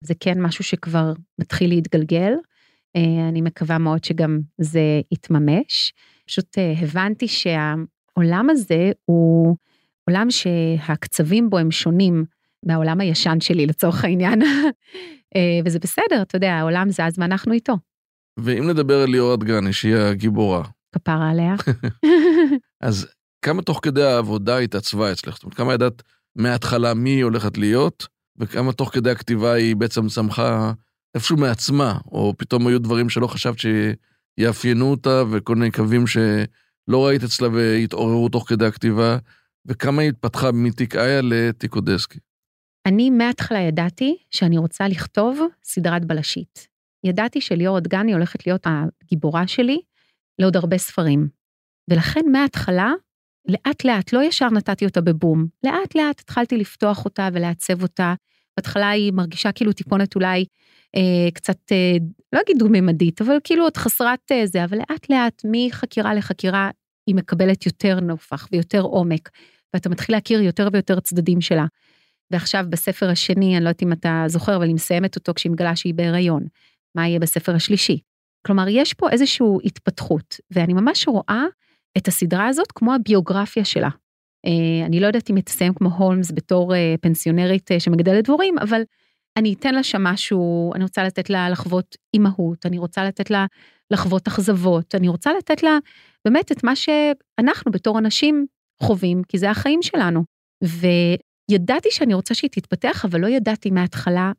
זה 0.00 0.14
כן 0.20 0.42
משהו 0.42 0.64
שכבר 0.64 1.12
מתחיל 1.38 1.70
להתגלגל. 1.70 2.32
אה, 2.96 3.28
אני 3.28 3.40
מקווה 3.40 3.78
מאוד 3.78 4.04
שגם 4.04 4.38
זה 4.60 4.80
יתממש. 5.12 5.92
פשוט 6.26 6.58
אה, 6.58 6.72
הבנתי 6.80 7.28
שהעולם 7.28 8.50
הזה 8.50 8.90
הוא 9.04 9.56
עולם 10.08 10.30
שהקצבים 10.30 11.50
בו 11.50 11.58
הם 11.58 11.70
שונים 11.70 12.24
מהעולם 12.66 13.00
הישן 13.00 13.40
שלי 13.40 13.66
לצורך 13.66 14.04
העניין. 14.04 14.42
אה, 15.36 15.60
וזה 15.64 15.78
בסדר, 15.78 16.22
אתה 16.22 16.36
יודע, 16.36 16.52
העולם 16.52 16.90
זז 16.90 17.18
ואנחנו 17.18 17.52
איתו. 17.52 17.76
ואם 18.38 18.70
נדבר 18.70 19.02
על 19.02 19.10
ליאור 19.10 19.34
אדגני, 19.34 19.72
שהיא 19.72 19.94
הגיבורה. 19.94 20.62
כפרה 20.98 21.30
עליה. 21.30 21.54
אז 22.80 23.06
כמה 23.42 23.62
תוך 23.62 23.80
כדי 23.82 24.02
העבודה 24.02 24.58
התעצבה 24.58 25.12
אצלך? 25.12 25.34
זאת 25.34 25.42
אומרת, 25.42 25.56
כמה 25.56 25.74
ידעת 25.74 26.02
מההתחלה 26.36 26.94
מי 26.94 27.10
היא 27.10 27.24
הולכת 27.24 27.58
להיות, 27.58 28.06
וכמה 28.36 28.72
תוך 28.72 28.94
כדי 28.94 29.10
הכתיבה 29.10 29.52
היא 29.52 29.76
בעצם 29.76 30.08
צמחה 30.08 30.72
איפשהו 31.14 31.36
מעצמה, 31.36 31.98
או 32.06 32.34
פתאום 32.38 32.66
היו 32.66 32.78
דברים 32.78 33.08
שלא 33.08 33.26
חשבת 33.26 33.56
שיאפיינו 33.58 34.90
אותה, 34.90 35.22
וכל 35.30 35.56
מיני 35.56 35.70
קווים 35.70 36.06
שלא 36.06 37.06
ראית 37.06 37.22
אצלה 37.22 37.48
והתעוררו 37.52 38.28
תוך 38.28 38.48
כדי 38.48 38.66
הכתיבה, 38.66 39.18
וכמה 39.66 40.02
היא 40.02 40.08
התפתחה 40.08 40.52
מתיק 40.52 40.96
איה 40.96 41.20
לתיק 41.22 41.76
אודסקי. 41.76 42.18
אני 42.86 43.10
מההתחלה 43.10 43.58
ידעתי 43.58 44.16
שאני 44.30 44.58
רוצה 44.58 44.88
לכתוב 44.88 45.40
סדרת 45.64 46.04
בלשית. 46.04 46.68
ידעתי 47.04 47.40
שליאור 47.40 47.80
דגני 47.80 48.12
הולכת 48.12 48.46
להיות 48.46 48.66
הגיבורה 48.66 49.46
שלי 49.46 49.80
לעוד 50.38 50.56
הרבה 50.56 50.78
ספרים. 50.78 51.28
ולכן 51.90 52.20
מההתחלה, 52.32 52.92
לאט 53.48 53.84
לאט, 53.84 54.12
לא 54.12 54.22
ישר 54.22 54.50
נתתי 54.50 54.84
אותה 54.84 55.00
בבום, 55.00 55.46
לאט 55.64 55.94
לאט 55.94 56.20
התחלתי 56.20 56.56
לפתוח 56.56 57.04
אותה 57.04 57.28
ולעצב 57.32 57.82
אותה. 57.82 58.14
בהתחלה 58.56 58.90
היא 58.90 59.12
מרגישה 59.12 59.52
כאילו 59.52 59.72
טיפונת 59.72 60.14
אולי 60.14 60.44
אה, 60.96 61.30
קצת, 61.34 61.72
אה, 61.72 61.96
לא 62.32 62.40
אגיד 62.40 62.58
דו-ממדית, 62.58 63.20
אבל 63.20 63.36
כאילו 63.44 63.64
עוד 63.64 63.76
חסרת 63.76 64.32
אה, 64.32 64.46
זה, 64.46 64.64
אבל 64.64 64.78
לאט 64.78 65.10
לאט 65.10 65.42
מחקירה 65.44 66.14
לחקירה 66.14 66.70
היא 67.06 67.14
מקבלת 67.14 67.66
יותר 67.66 68.00
נופח 68.00 68.48
ויותר 68.52 68.80
עומק, 68.80 69.28
ואתה 69.74 69.88
מתחיל 69.88 70.14
להכיר 70.14 70.40
יותר 70.40 70.68
ויותר 70.72 71.00
צדדים 71.00 71.40
שלה. 71.40 71.66
ועכשיו 72.30 72.64
בספר 72.68 73.10
השני, 73.10 73.56
אני 73.56 73.64
לא 73.64 73.68
יודעת 73.68 73.82
אם 73.82 73.92
אתה 73.92 74.24
זוכר, 74.26 74.56
אבל 74.56 74.64
אני 74.64 74.74
מסיימת 74.74 75.16
אותו 75.16 75.34
כשהיא 75.34 75.52
מגלה 75.52 75.76
שהיא 75.76 75.94
בהיריון. 75.94 76.46
מה 76.94 77.08
יהיה 77.08 77.18
בספר 77.18 77.54
השלישי? 77.54 77.98
כלומר, 78.48 78.68
יש 78.68 78.94
פה 78.94 79.10
איזושהי 79.10 79.46
התפתחות, 79.64 80.36
ואני 80.50 80.72
ממש 80.72 81.08
רואה 81.08 81.44
את 81.98 82.08
הסדרה 82.08 82.46
הזאת 82.46 82.72
כמו 82.72 82.94
הביוגרפיה 82.94 83.64
שלה. 83.64 83.88
אה, 84.46 84.86
אני 84.86 85.00
לא 85.00 85.06
יודעת 85.06 85.30
אם 85.30 85.36
היא 85.36 85.44
תסיים 85.44 85.74
כמו 85.74 85.88
הולמס 85.88 86.30
בתור 86.34 86.74
אה, 86.74 86.94
פנסיונרית 87.00 87.72
אה, 87.72 87.80
שמגדלת 87.80 88.24
דבורים, 88.24 88.58
אבל 88.58 88.82
אני 89.38 89.54
אתן 89.54 89.74
לה 89.74 89.82
שם 89.82 90.02
משהו, 90.02 90.72
אני 90.74 90.82
רוצה 90.84 91.04
לתת 91.04 91.30
לה 91.30 91.50
לחוות 91.50 91.96
אימהות, 92.14 92.66
אני 92.66 92.78
רוצה 92.78 93.04
לתת 93.04 93.30
לה 93.30 93.46
לחוות 93.90 94.26
אכזבות, 94.26 94.94
אני 94.94 95.08
רוצה 95.08 95.32
לתת 95.38 95.62
לה 95.62 95.78
באמת 96.24 96.52
את 96.52 96.64
מה 96.64 96.76
שאנחנו 96.76 97.72
בתור 97.72 97.98
אנשים 97.98 98.46
חווים, 98.82 99.22
כי 99.28 99.38
זה 99.38 99.50
החיים 99.50 99.82
שלנו. 99.82 100.24
וידעתי 100.64 101.88
שאני 101.90 102.14
רוצה 102.14 102.34
שהיא 102.34 102.50
תתפתח, 102.50 103.04
אבל 103.04 103.20
לא 103.20 103.26
ידעתי 103.26 103.70
מההתחלה 103.70 104.32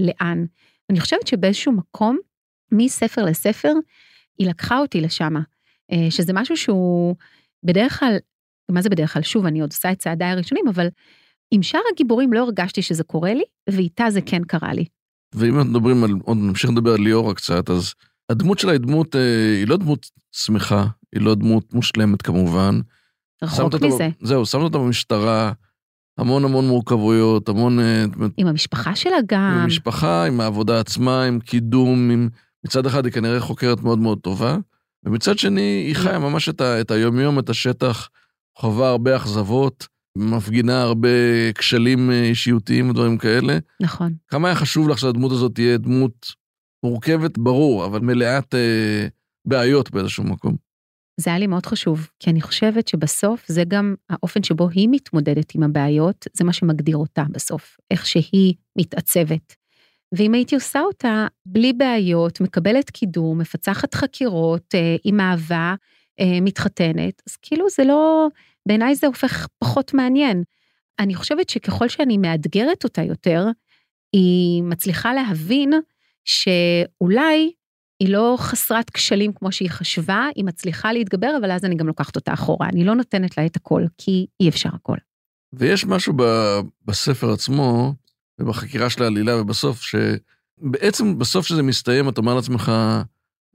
לאן. 0.00 0.44
אני 0.90 1.00
חושבת 1.00 1.26
שבאיזשהו 1.26 1.72
מקום, 1.72 2.18
מספר 2.72 3.24
לספר, 3.24 3.72
היא 4.38 4.48
לקחה 4.48 4.78
אותי 4.78 5.00
לשם, 5.00 5.34
שזה 6.10 6.32
משהו 6.32 6.56
שהוא 6.56 7.16
בדרך 7.62 7.98
כלל, 8.00 8.16
מה 8.70 8.82
זה 8.82 8.88
בדרך 8.88 9.12
כלל? 9.12 9.22
שוב, 9.22 9.46
אני 9.46 9.60
עוד 9.60 9.70
עושה 9.72 9.92
את 9.92 9.98
צעדיי 9.98 10.28
הראשונים, 10.28 10.68
אבל 10.68 10.88
עם 11.50 11.62
שאר 11.62 11.80
הגיבורים 11.92 12.32
לא 12.32 12.40
הרגשתי 12.40 12.82
שזה 12.82 13.04
קורה 13.04 13.34
לי, 13.34 13.44
ואיתה 13.70 14.10
זה 14.10 14.20
כן 14.20 14.44
קרה 14.44 14.72
לי. 14.72 14.84
ואם 15.34 15.58
אנחנו 15.58 15.70
מדברים 15.70 16.04
על, 16.04 16.10
עוד 16.24 16.36
נמשיך 16.36 16.70
לדבר 16.70 16.94
על 16.94 17.00
ליאורה 17.00 17.34
קצת, 17.34 17.70
אז 17.70 17.94
הדמות 18.30 18.58
שלה 18.58 18.72
היא 18.72 18.80
דמות, 18.80 19.16
אה, 19.16 19.54
היא 19.58 19.68
לא 19.68 19.76
דמות 19.76 20.10
שמחה, 20.32 20.86
היא 21.14 21.22
לא 21.22 21.34
דמות 21.34 21.74
מושלמת 21.74 22.22
כמובן. 22.22 22.80
רחוק 23.42 23.74
מזה. 23.74 23.86
אותה, 23.86 24.08
זהו, 24.20 24.46
שמת 24.46 24.62
אותה 24.62 24.78
במשטרה, 24.78 25.52
המון 26.18 26.44
המון 26.44 26.68
מורכבויות, 26.68 27.48
המון... 27.48 27.80
אה, 27.80 28.04
עם 28.36 28.46
המשפחה 28.46 28.96
שלה 28.96 29.16
גם. 29.26 29.40
עם 29.40 29.58
המשפחה, 29.58 30.26
עם 30.26 30.40
העבודה 30.40 30.80
עצמה, 30.80 31.24
עם 31.24 31.40
קידום, 31.40 32.10
עם... 32.10 32.28
מצד 32.66 32.86
אחד 32.86 33.04
היא 33.04 33.12
כנראה 33.12 33.40
חוקרת 33.40 33.80
מאוד 33.80 33.98
מאוד 33.98 34.18
טובה, 34.18 34.56
ומצד 35.04 35.38
שני 35.38 35.84
היא 35.86 35.96
חיה 35.96 36.18
ממש 36.18 36.48
את, 36.48 36.60
ה, 36.60 36.80
את 36.80 36.90
היומיום, 36.90 37.38
את 37.38 37.50
השטח, 37.50 38.08
חווה 38.58 38.88
הרבה 38.88 39.16
אכזבות. 39.16 39.86
מפגינה 40.18 40.82
הרבה 40.82 41.08
כשלים 41.54 42.10
אה, 42.10 42.22
אישיותיים 42.22 42.90
ודברים 42.90 43.18
כאלה. 43.18 43.58
נכון. 43.82 44.14
כמה 44.28 44.48
היה 44.48 44.54
חשוב 44.54 44.88
לך 44.88 44.98
שהדמות 44.98 45.32
הזאת 45.32 45.54
תהיה 45.54 45.78
דמות 45.78 46.32
מורכבת, 46.82 47.38
ברור, 47.38 47.84
אבל 47.84 48.00
מלאת 48.00 48.54
אה, 48.54 49.08
בעיות 49.44 49.90
באיזשהו 49.90 50.24
מקום? 50.24 50.56
זה 51.20 51.30
היה 51.30 51.38
לי 51.38 51.46
מאוד 51.46 51.66
חשוב, 51.66 52.08
כי 52.20 52.30
אני 52.30 52.40
חושבת 52.40 52.88
שבסוף 52.88 53.44
זה 53.48 53.64
גם 53.68 53.94
האופן 54.10 54.42
שבו 54.42 54.68
היא 54.68 54.88
מתמודדת 54.90 55.54
עם 55.54 55.62
הבעיות, 55.62 56.26
זה 56.32 56.44
מה 56.44 56.52
שמגדיר 56.52 56.96
אותה 56.96 57.24
בסוף, 57.30 57.76
איך 57.90 58.06
שהיא 58.06 58.54
מתעצבת. 58.78 59.54
ואם 60.16 60.34
הייתי 60.34 60.54
עושה 60.54 60.80
אותה 60.80 61.26
בלי 61.46 61.72
בעיות, 61.72 62.40
מקבלת 62.40 62.90
קידום, 62.90 63.38
מפצחת 63.38 63.94
חקירות, 63.94 64.74
אה, 64.74 64.96
עם 65.04 65.20
אהבה, 65.20 65.74
אה, 66.20 66.40
מתחתנת, 66.40 67.22
אז 67.28 67.36
כאילו 67.36 67.66
זה 67.76 67.84
לא, 67.84 68.28
בעיניי 68.66 68.94
זה 68.94 69.06
הופך 69.06 69.46
פחות 69.58 69.94
מעניין. 69.94 70.42
אני 70.98 71.14
חושבת 71.14 71.48
שככל 71.48 71.88
שאני 71.88 72.18
מאתגרת 72.18 72.84
אותה 72.84 73.02
יותר, 73.02 73.46
היא 74.12 74.62
מצליחה 74.62 75.14
להבין 75.14 75.72
שאולי 76.24 77.52
היא 78.00 78.08
לא 78.08 78.36
חסרת 78.38 78.90
כשלים 78.90 79.32
כמו 79.32 79.52
שהיא 79.52 79.70
חשבה, 79.70 80.28
היא 80.36 80.44
מצליחה 80.44 80.92
להתגבר, 80.92 81.36
אבל 81.40 81.50
אז 81.50 81.64
אני 81.64 81.74
גם 81.74 81.86
לוקחת 81.86 82.16
אותה 82.16 82.32
אחורה. 82.32 82.68
אני 82.68 82.84
לא 82.84 82.94
נותנת 82.94 83.38
לה 83.38 83.46
את 83.46 83.56
הכל, 83.56 83.82
כי 83.98 84.26
אי 84.40 84.48
אפשר 84.48 84.68
הכל. 84.74 84.96
ויש 85.52 85.84
משהו 85.84 86.12
ב, 86.16 86.22
בספר 86.84 87.32
עצמו, 87.32 87.94
ובחקירה 88.38 88.90
של 88.90 89.02
העלילה, 89.02 89.40
ובסוף, 89.40 89.80
שבעצם 89.82 91.18
בסוף 91.18 91.46
שזה 91.46 91.62
מסתיים, 91.62 92.08
אתה 92.08 92.20
אומר 92.20 92.34
לעצמך, 92.34 92.72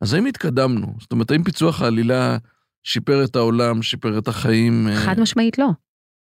אז 0.02 0.13
האם 0.13 0.26
התקדמנו? 0.26 0.88
זאת 1.00 1.12
אומרת, 1.12 1.32
האם 1.32 1.44
פיצוח 1.44 1.82
העלילה 1.82 2.38
שיפר 2.84 3.24
את 3.24 3.36
העולם, 3.36 3.82
שיפר 3.82 4.17
את 4.17 4.28
החיים? 4.28 4.88
אה? 4.88 4.96
חד 4.96 5.20
משמעית 5.20 5.58
לא. 5.58 5.67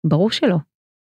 ברור 0.06 0.32
שלא. 0.32 0.58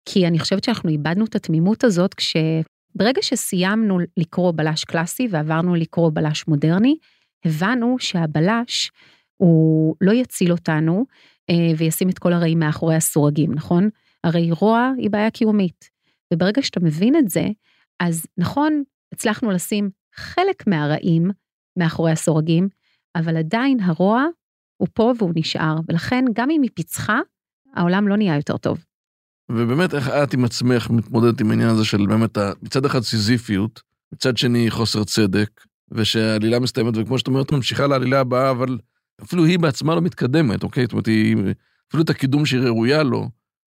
כי 0.05 0.27
אני 0.27 0.39
חושבת 0.39 0.65
שאנחנו 0.65 0.91
איבדנו 0.91 1.25
את 1.25 1.35
התמימות 1.35 1.85
הזאת 1.85 2.15
כשברגע 2.15 3.23
שסיימנו 3.23 3.99
לקרוא 4.17 4.53
בלש 4.57 4.85
קלאסי 4.85 5.29
ועברנו 5.31 5.75
לקרוא 5.75 6.11
בלש 6.15 6.49
מודרני, 6.49 6.97
הבנו 7.45 7.97
שהבלש 7.99 8.91
הוא 9.37 9.97
לא 10.01 10.13
יציל 10.13 10.53
אותנו 10.53 11.05
אה, 11.51 11.55
וישים 11.79 12.09
את 12.09 12.19
כל 12.19 12.33
הרעים 12.33 12.59
מאחורי 12.59 12.95
הסורגים, 12.95 13.55
נכון? 13.55 13.89
הרי 14.25 14.51
רוע 14.51 14.91
היא 14.99 15.11
בעיה 15.11 15.31
קיומית. 15.31 15.92
וברגע 16.33 16.63
שאתה 16.63 16.81
מבין 16.81 17.17
את 17.17 17.29
זה, 17.29 17.45
אז 18.01 18.27
נכון, 18.39 18.83
הצלחנו 19.13 19.51
לשים 19.51 19.91
חלק 20.15 20.67
מהרעים 20.67 21.31
מאחורי 21.79 22.13
הסורגים, 22.13 22.69
אבל 23.17 23.37
עדיין 23.37 23.81
הרוע 23.81 24.25
הוא 24.77 24.89
פה 24.95 25.13
והוא 25.19 25.33
נשאר, 25.37 25.77
ולכן 25.89 26.25
גם 26.33 26.51
אם 26.51 26.63
היא 26.63 26.71
פיצחה, 26.75 27.21
העולם 27.75 28.09
לא 28.09 28.17
נהיה 28.17 28.37
יותר 28.37 28.57
טוב. 28.57 28.85
ובאמת, 29.51 29.95
איך 29.95 30.09
את 30.09 30.35
עם 30.35 30.45
עצמך 30.45 30.91
מתמודדת 30.91 31.41
עם 31.41 31.51
העניין 31.51 31.69
הזה 31.69 31.85
של 31.85 32.07
באמת, 32.07 32.39
מצד 32.63 32.85
אחד 32.85 33.01
סיזיפיות, 33.01 33.83
מצד 34.13 34.37
שני 34.37 34.71
חוסר 34.71 35.05
צדק, 35.05 35.51
ושהעלילה 35.91 36.61
מסתיימת, 36.61 36.95
וכמו 36.97 37.19
שאת 37.19 37.27
אומרת, 37.27 37.53
ממשיכה 37.53 37.87
לעלילה 37.87 38.21
הבאה, 38.21 38.51
אבל 38.51 38.79
אפילו 39.23 39.45
היא 39.45 39.59
בעצמה 39.59 39.95
לא 39.95 40.01
מתקדמת, 40.01 40.63
אוקיי? 40.63 40.85
זאת 40.85 40.93
אומרת, 40.93 41.07
היא, 41.07 41.37
אפילו 41.89 42.03
את 42.03 42.11
הקידום 42.11 42.47
שהיא 42.47 42.61
ראויה 42.61 43.03
לו, 43.03 43.29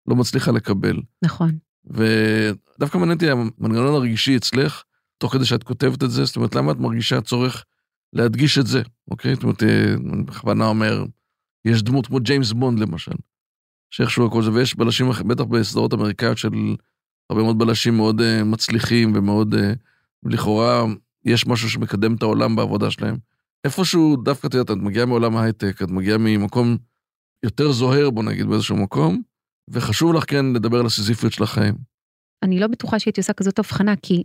לא 0.07 0.17
מצליחה 0.17 0.53
לקבל. 0.53 0.97
נכון. 1.25 1.59
ודווקא 1.87 2.99
מעניין 2.99 3.17
אותי 3.17 3.31
המנגנון 3.31 3.95
הרגישי 3.95 4.37
אצלך, 4.37 4.83
תוך 5.19 5.33
כדי 5.33 5.45
שאת 5.45 5.63
כותבת 5.63 6.03
את 6.03 6.11
זה, 6.11 6.25
זאת 6.25 6.37
אומרת, 6.37 6.55
למה 6.55 6.73
את 6.73 6.77
מרגישה 6.77 7.21
צורך 7.21 7.65
להדגיש 8.13 8.59
את 8.59 8.67
זה, 8.67 8.83
אוקיי? 9.11 9.35
זאת 9.35 9.43
אומרת, 9.43 9.63
אה, 9.63 9.95
אני 9.95 10.23
בכוונה 10.23 10.67
אומר, 10.67 11.05
יש 11.65 11.83
דמות 11.83 12.07
כמו 12.07 12.21
ג'יימס 12.21 12.53
בונד 12.53 12.79
למשל, 12.79 13.13
שאיכשהו 13.91 14.27
הכל 14.27 14.43
זה, 14.43 14.53
ויש 14.53 14.77
בלשים, 14.77 15.11
בטח 15.27 15.45
בסדרות 15.45 15.95
אמריקאיות 15.95 16.39
של 16.39 16.49
הרבה 17.31 17.43
מאוד 17.43 17.59
בלשים 17.59 17.97
מאוד 17.97 18.21
uh, 18.21 18.45
מצליחים 18.45 19.13
ומאוד, 19.15 19.55
uh, 19.55 19.59
לכאורה, 20.25 20.85
יש 21.25 21.47
משהו 21.47 21.71
שמקדם 21.71 22.15
את 22.15 22.23
העולם 22.23 22.57
בעבודה 22.57 22.91
שלהם. 22.91 23.17
איפשהו, 23.65 24.17
דווקא, 24.17 24.47
את 24.47 24.55
יודעת, 24.55 24.71
את 24.71 24.83
מגיעה 24.83 25.07
מעולם 25.07 25.37
ההייטק, 25.37 25.83
את 25.83 25.91
מגיעה 25.91 26.19
ממקום 26.19 26.77
יותר 27.43 27.73
זוהר, 27.73 28.11
בוא 28.11 28.23
נגיד, 28.23 28.47
באיזשהו 28.47 28.77
מקום, 28.77 29.23
וחשוב 29.71 30.15
לך 30.15 30.25
כן 30.31 30.47
לדבר 30.55 30.79
על 30.79 30.87
הסיזיפיות 30.87 31.33
של 31.33 31.43
החיים. 31.43 31.75
אני 32.43 32.61
לא 32.61 32.67
בטוחה 32.67 32.99
שהייתי 32.99 33.21
עושה 33.21 33.33
כזאת 33.33 33.59
הבחנה, 33.59 33.95
כי 34.03 34.23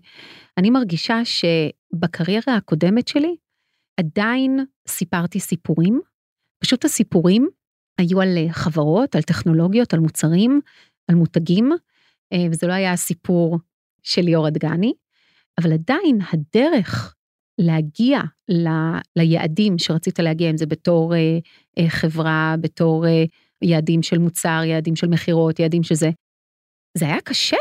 אני 0.58 0.70
מרגישה 0.70 1.20
שבקריירה 1.26 2.56
הקודמת 2.58 3.08
שלי, 3.08 3.36
עדיין 4.00 4.66
סיפרתי 4.88 5.40
סיפורים, 5.40 6.02
פשוט 6.60 6.86
הסיפורים 6.86 7.50
היו 7.98 8.22
על 8.22 8.38
אה, 8.38 8.54
חברות, 8.54 9.16
על 9.16 9.22
טכנולוגיות, 9.22 9.94
על 9.94 10.00
מוצרים, 10.00 10.62
על 11.08 11.16
מותגים, 11.16 11.72
אה, 12.34 12.46
וזה 12.52 12.68
לא 12.68 12.74
היה 12.74 12.92
הסיפור 12.92 13.60
של 14.04 14.22
ליאור 14.22 14.48
אדגני, 14.48 14.94
אבל 15.62 15.74
עדיין 15.74 16.20
הדרך 16.34 17.16
להגיע 17.58 18.20
ל, 18.50 18.68
ליעדים 19.16 19.78
שרצית 19.78 20.20
להגיע, 20.20 20.50
אם 20.50 20.58
זה 20.58 20.66
בתור 20.66 21.16
אה, 21.16 21.38
אה, 21.80 21.90
חברה, 21.90 22.56
בתור 22.62 23.08
אה, 23.08 23.24
יעדים 23.66 24.04
של 24.04 24.18
מוצר, 24.18 24.62
יעדים 24.66 24.96
של 24.96 25.08
מכירות, 25.08 25.60
יעדים 25.60 25.84
שזה, 25.84 26.10
זה 26.98 27.06
היה 27.06 27.22
קשה, 27.22 27.58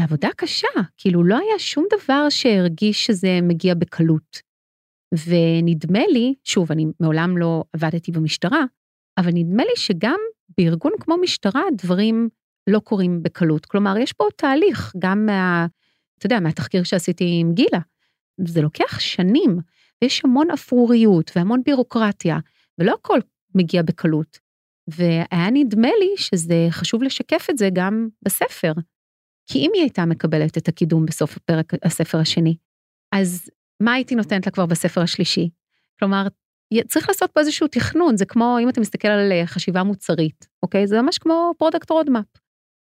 זו 0.00 0.04
עבודה 0.04 0.28
קשה, 0.36 0.68
כאילו 0.96 1.24
לא 1.24 1.34
היה 1.34 1.58
שום 1.58 1.86
דבר 1.98 2.28
שהרגיש 2.28 3.06
שזה 3.06 3.38
מגיע 3.42 3.74
בקלות. 3.74 4.52
ונדמה 5.26 6.06
לי, 6.12 6.34
שוב, 6.44 6.72
אני 6.72 6.86
מעולם 7.00 7.38
לא 7.38 7.64
עבדתי 7.72 8.12
במשטרה, 8.12 8.64
אבל 9.18 9.30
נדמה 9.34 9.62
לי 9.62 9.76
שגם 9.76 10.18
בארגון 10.58 10.92
כמו 11.00 11.16
משטרה 11.16 11.62
דברים 11.76 12.28
לא 12.70 12.78
קורים 12.78 13.22
בקלות. 13.22 13.66
כלומר, 13.66 13.98
יש 13.98 14.12
פה 14.12 14.24
תהליך, 14.36 14.92
גם 14.98 15.26
מה, 15.26 15.66
אתה 16.18 16.26
יודע, 16.26 16.40
מהתחקיר 16.40 16.82
שעשיתי 16.82 17.24
עם 17.40 17.54
גילה. 17.54 17.80
זה 18.46 18.62
לוקח 18.62 19.00
שנים, 19.00 19.58
ויש 20.02 20.24
המון 20.24 20.50
אפרוריות 20.50 21.30
והמון 21.36 21.62
בירוקרטיה, 21.64 22.38
ולא 22.78 22.94
הכל 23.00 23.18
מגיע 23.54 23.82
בקלות. 23.82 24.38
והיה 24.96 25.50
נדמה 25.52 25.88
לי 25.98 26.16
שזה 26.16 26.66
חשוב 26.70 27.02
לשקף 27.02 27.46
את 27.50 27.58
זה 27.58 27.68
גם 27.72 28.08
בספר. 28.24 28.72
כי 29.46 29.58
אם 29.58 29.70
היא 29.74 29.82
הייתה 29.82 30.04
מקבלת 30.04 30.58
את 30.58 30.68
הקידום 30.68 31.06
בסוף 31.06 31.36
הפרק, 31.36 31.72
הספר 31.84 32.18
השני, 32.18 32.56
אז 33.14 33.50
מה 33.82 33.92
הייתי 33.92 34.14
נותנת 34.14 34.46
לה 34.46 34.52
כבר 34.52 34.66
בספר 34.66 35.00
השלישי? 35.00 35.50
כלומר, 35.98 36.26
צריך 36.88 37.08
לעשות 37.08 37.30
פה 37.30 37.40
איזשהו 37.40 37.68
תכנון, 37.68 38.16
זה 38.16 38.24
כמו 38.24 38.56
אם 38.62 38.68
אתה 38.68 38.80
מסתכל 38.80 39.08
על 39.08 39.32
אה, 39.32 39.46
חשיבה 39.46 39.82
מוצרית, 39.82 40.48
אוקיי? 40.62 40.86
זה 40.86 41.02
ממש 41.02 41.18
כמו 41.18 41.54
product 41.58 41.90
roadmap. 41.90 42.26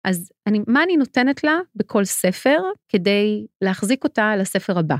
אז 0.03 0.31
אני, 0.47 0.59
מה 0.67 0.83
אני 0.83 0.97
נותנת 0.97 1.43
לה 1.43 1.59
בכל 1.75 2.05
ספר 2.05 2.59
כדי 2.89 3.45
להחזיק 3.61 4.03
אותה 4.03 4.35
לספר 4.35 4.79
הבא? 4.79 4.95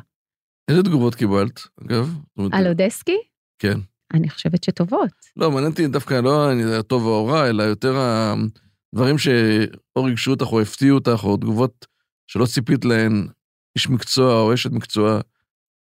איזה 0.70 0.84
תגובות 0.84 1.16
קיבלת, 1.16 1.60
אגב? 1.86 2.18
על 2.52 2.68
אודסקי? 2.68 3.18
כן. 3.60 3.78
אני 4.14 4.30
חושבת 4.30 4.64
שטובות. 4.64 5.10
לא, 5.38 5.52
מעניין 5.52 5.72
אותי 5.72 5.88
דווקא 5.88 6.14
לא 6.14 6.52
הטוב 6.80 7.06
או 7.06 7.30
הרע, 7.30 7.50
אלא 7.50 7.64
יותר 7.64 7.98
הדברים 8.94 9.18
שאו 9.18 10.04
ריגשו 10.04 10.32
אותך 10.32 10.46
או 10.52 10.62
הפתיעו 10.62 10.98
אותך, 10.98 11.24
או 11.24 11.38
תגובות 11.38 11.86
שלא 12.28 12.46
ציפית 12.46 12.86
להן, 12.86 13.28
איש 13.76 13.90
מקצוע 13.90 14.42
או 14.42 14.54
אשת 14.54 14.72
מקצוע. 14.72 15.20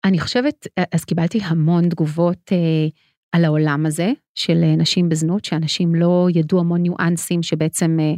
אני 0.03 0.19
חושבת, 0.19 0.67
אז 0.91 1.05
קיבלתי 1.05 1.39
המון 1.43 1.89
תגובות 1.89 2.51
אה, 2.51 2.87
על 3.31 3.45
העולם 3.45 3.85
הזה 3.85 4.11
של 4.35 4.63
אה, 4.63 4.75
נשים 4.75 5.09
בזנות, 5.09 5.45
שאנשים 5.45 5.95
לא 5.95 6.27
ידעו 6.35 6.59
המון 6.59 6.81
ניואנסים 6.81 7.43
שבעצם 7.43 7.97
אה, 7.99 8.13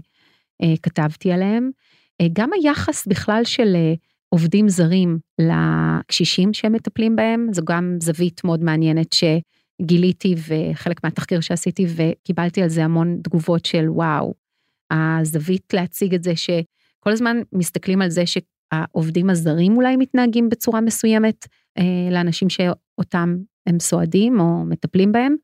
אה, 0.63 0.73
כתבתי 0.81 1.31
עליהם. 1.31 1.71
אה, 2.21 2.27
גם 2.33 2.49
היחס 2.53 3.07
בכלל 3.07 3.43
של 3.43 3.75
אה, 3.75 3.93
עובדים 4.29 4.69
זרים 4.69 5.19
לקשישים 5.39 6.53
שהם 6.53 6.73
מטפלים 6.73 7.15
בהם, 7.15 7.47
זו 7.51 7.61
גם 7.65 7.97
זווית 7.99 8.43
מאוד 8.43 8.63
מעניינת 8.63 9.13
שגיליתי 9.83 10.35
וחלק 10.47 11.03
מהתחקיר 11.03 11.39
שעשיתי 11.41 11.85
וקיבלתי 11.95 12.61
על 12.61 12.69
זה 12.69 12.83
המון 12.83 13.19
תגובות 13.23 13.65
של 13.65 13.85
וואו, 13.89 14.33
הזווית 14.91 15.73
להציג 15.73 16.13
את 16.13 16.23
זה 16.23 16.35
שכל 16.35 17.11
הזמן 17.11 17.37
מסתכלים 17.53 18.01
על 18.01 18.09
זה 18.09 18.23
שהעובדים 18.25 19.29
הזרים 19.29 19.77
אולי 19.77 19.97
מתנהגים 19.97 20.49
בצורה 20.49 20.81
מסוימת 20.81 21.47
אה, 21.77 21.83
לאנשים 22.11 22.49
שאותם 22.49 23.35
הם 23.69 23.79
סועדים 23.79 24.39
או 24.39 24.65
מטפלים 24.65 25.11
בהם. 25.11 25.35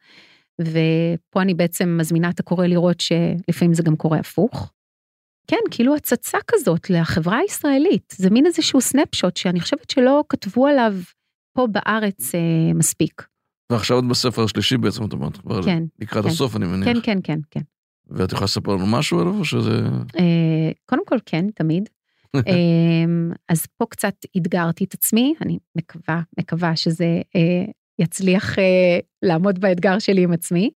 ופה 0.61 1.41
אני 1.41 1.53
בעצם 1.53 1.97
מזמינה 1.99 2.29
את 2.29 2.39
הקורא 2.39 2.67
לראות 2.67 2.99
שלפעמים 2.99 3.73
זה 3.73 3.83
גם 3.83 3.95
קורה 3.95 4.19
הפוך. 4.19 4.71
כן, 5.47 5.57
כאילו 5.71 5.95
הצצה 5.95 6.37
כזאת 6.47 6.89
לחברה 6.89 7.37
הישראלית, 7.37 8.13
זה 8.17 8.29
מין 8.29 8.45
איזשהו 8.45 8.81
סנפשוט 8.81 9.37
שאני 9.37 9.59
חושבת 9.59 9.89
שלא 9.89 10.23
כתבו 10.29 10.67
עליו 10.67 10.93
פה 11.53 11.67
בארץ 11.67 12.35
אה, 12.35 12.73
מספיק. 12.73 13.28
ועכשיו 13.69 13.99
את 13.99 14.03
בספר 14.03 14.43
השלישי 14.43 14.77
בעצם, 14.77 15.05
את 15.05 15.13
אומרת, 15.13 15.37
כבר 15.37 15.63
כן, 15.63 15.83
לקראת 15.99 16.23
כן, 16.23 16.29
הסוף, 16.29 16.55
אני 16.55 16.65
מניח. 16.65 16.85
כן, 16.85 16.99
כן, 17.03 17.19
כן, 17.23 17.39
כן. 17.51 17.61
ואת 18.07 18.31
יכולה 18.31 18.45
לספר 18.45 18.75
לנו 18.75 18.87
משהו 18.87 19.19
עליו, 19.19 19.39
או 19.39 19.45
שזה... 19.45 19.81
אה, 20.19 20.71
קודם 20.85 21.05
כל, 21.05 21.17
כן, 21.25 21.45
תמיד. 21.55 21.89
אה, 22.35 23.31
אז 23.49 23.65
פה 23.77 23.85
קצת 23.89 24.13
אתגרתי 24.37 24.83
את 24.83 24.93
עצמי, 24.93 25.33
אני 25.41 25.57
מקווה, 25.75 26.21
מקווה 26.39 26.75
שזה 26.75 27.21
אה, 27.35 27.65
יצליח 27.99 28.59
אה, 28.59 28.99
לעמוד 29.23 29.59
באתגר 29.59 29.99
שלי 29.99 30.23
עם 30.23 30.33
עצמי. 30.33 30.71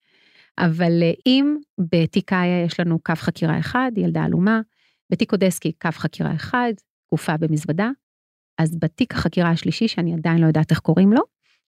אבל 0.57 1.03
אם 1.25 1.57
בתיק 1.79 2.33
איה 2.33 2.63
יש 2.65 2.79
לנו 2.79 2.99
קו 2.99 3.13
חקירה 3.15 3.59
אחד, 3.59 3.91
ילדה 3.97 4.23
עלומה, 4.23 4.61
בתיק 5.11 5.31
אודסקי 5.31 5.71
קו 5.71 5.89
חקירה 5.91 6.35
אחד, 6.35 6.73
גופה 7.11 7.37
במזוודה, 7.37 7.89
אז 8.57 8.75
בתיק 8.79 9.13
החקירה 9.13 9.49
השלישי, 9.49 9.87
שאני 9.87 10.13
עדיין 10.13 10.37
לא 10.37 10.47
יודעת 10.47 10.71
איך 10.71 10.79
קוראים 10.79 11.13
לו, 11.13 11.21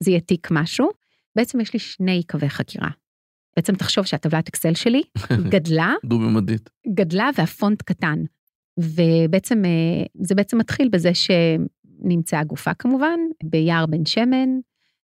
זה 0.03 0.11
יהיה 0.11 0.21
תיק 0.21 0.49
משהו, 0.51 0.91
בעצם 1.37 1.61
יש 1.61 1.73
לי 1.73 1.79
שני 1.79 2.23
קווי 2.23 2.49
חקירה. 2.49 2.89
בעצם 3.57 3.75
תחשוב 3.75 4.05
שהטבלת 4.05 4.49
אקסל 4.49 4.75
שלי 4.75 5.03
גדלה, 5.53 5.95
דו-ממדית, 6.05 6.71
גדלה 6.95 7.31
והפונט 7.37 7.83
קטן. 7.83 8.25
ובעצם 8.79 9.65
אה, 9.65 10.05
זה 10.21 10.35
בעצם 10.35 10.59
מתחיל 10.59 10.89
בזה 10.89 11.11
שנמצאה 11.15 12.45
גופה 12.45 12.75
כמובן, 12.75 13.19
ביער 13.45 13.87
בן 13.87 14.07
שמן, 14.07 14.49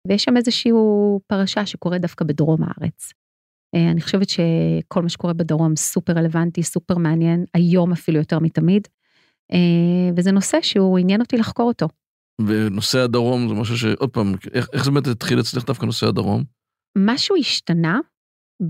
ויש 0.08 0.24
שם 0.24 0.36
איזשהו 0.36 1.20
פרשה 1.26 1.66
שקורה 1.66 1.98
דווקא 1.98 2.24
בדרום 2.24 2.60
הארץ. 2.62 3.12
אה, 3.74 3.90
אני 3.90 4.00
חושבת 4.00 4.28
שכל 4.28 5.02
מה 5.02 5.08
שקורה 5.08 5.32
בדרום 5.32 5.76
סופר 5.76 6.12
רלוונטי, 6.12 6.62
סופר 6.62 6.98
מעניין, 6.98 7.44
היום 7.54 7.92
אפילו 7.92 8.18
יותר 8.18 8.38
מתמיד, 8.38 8.88
אה, 9.52 10.10
וזה 10.16 10.32
נושא 10.32 10.58
שהוא 10.62 10.98
עניין 10.98 11.20
אותי 11.20 11.36
לחקור 11.36 11.68
אותו. 11.68 11.88
ונושא 12.46 12.98
הדרום 12.98 13.48
זה 13.48 13.54
משהו 13.54 13.78
שעוד 13.78 14.10
פעם, 14.10 14.34
איך, 14.52 14.68
איך 14.72 14.84
זה 14.84 14.90
באמת 14.90 15.06
התחיל 15.06 15.40
אצלך 15.40 15.64
דווקא 15.64 15.86
נושא 15.86 16.06
הדרום? 16.06 16.44
משהו 16.98 17.36
השתנה 17.36 17.98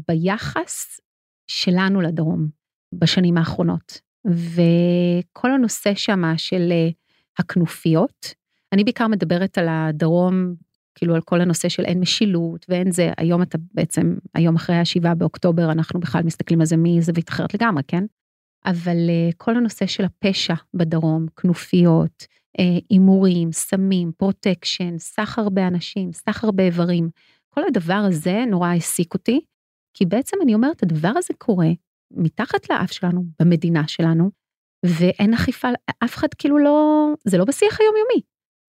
ביחס 0.09 1.01
שלנו 1.47 2.01
לדרום 2.01 2.49
בשנים 2.95 3.39
האחרונות, 3.39 4.01
וכל 4.27 5.51
הנושא 5.53 5.95
שמה 5.95 6.39
של 6.39 6.69
אה, 6.73 6.89
הכנופיות, 7.39 8.35
אני 8.73 8.85
בעיקר 8.85 9.09
מדברת 9.09 9.59
על 9.59 9.67
הדרום 9.69 10.55
כאילו 10.95 11.15
על 11.15 11.21
כל 11.21 11.41
הנושא 11.41 11.69
של 11.69 11.85
אין 11.85 12.01
משילות 12.01 12.67
ואין 12.69 12.91
זה, 12.91 13.11
היום 13.19 13.43
אתה 13.43 13.59
בעצם, 13.75 14.17
היום 14.35 14.57
אחרי 14.57 14.77
השבעה 14.77 15.15
באוקטובר 15.15 15.73
אנחנו 15.73 16.01
בכלל 16.01 16.23
מסתכלים 16.23 16.61
על 16.61 16.67
זה 16.67 16.77
מזווית 16.77 17.29
אחרת 17.29 17.55
לגמרי, 17.55 17.83
כן? 17.89 18.05
אבל 18.67 18.97
אה, 18.97 19.35
כל 19.37 19.57
הנושא 19.57 19.87
של 19.87 20.05
הפשע 20.05 20.55
בדרום, 20.75 21.27
כנופיות, 21.37 22.23
אה, 22.23 22.37
הימורים, 22.59 23.49
אה, 23.49 23.53
סמים, 23.53 24.13
protection, 24.13 24.99
סחר 24.99 25.49
באנשים, 25.49 26.13
סחר 26.13 26.51
באיברים, 26.51 27.11
כל 27.55 27.61
הדבר 27.69 28.05
הזה 28.09 28.45
נורא 28.51 28.69
העסיק 28.69 29.15
אותי, 29.15 29.41
כי 29.95 30.07
בעצם 30.07 30.37
אני 30.43 30.55
אומרת, 30.55 30.83
הדבר 30.83 31.13
הזה 31.17 31.35
קורה 31.39 31.69
מתחת 32.11 32.71
לאף 32.71 32.93
שלנו, 32.93 33.25
במדינה 33.41 33.89
שלנו, 33.89 34.31
ואין 34.87 35.35
אכיפה, 35.35 35.69
אף 36.05 36.15
אחד 36.15 36.29
כאילו 36.39 36.59
לא, 36.59 37.09
זה 37.25 37.39
לא 37.39 37.45
בשיח 37.45 37.81
היומיומי, 37.81 38.21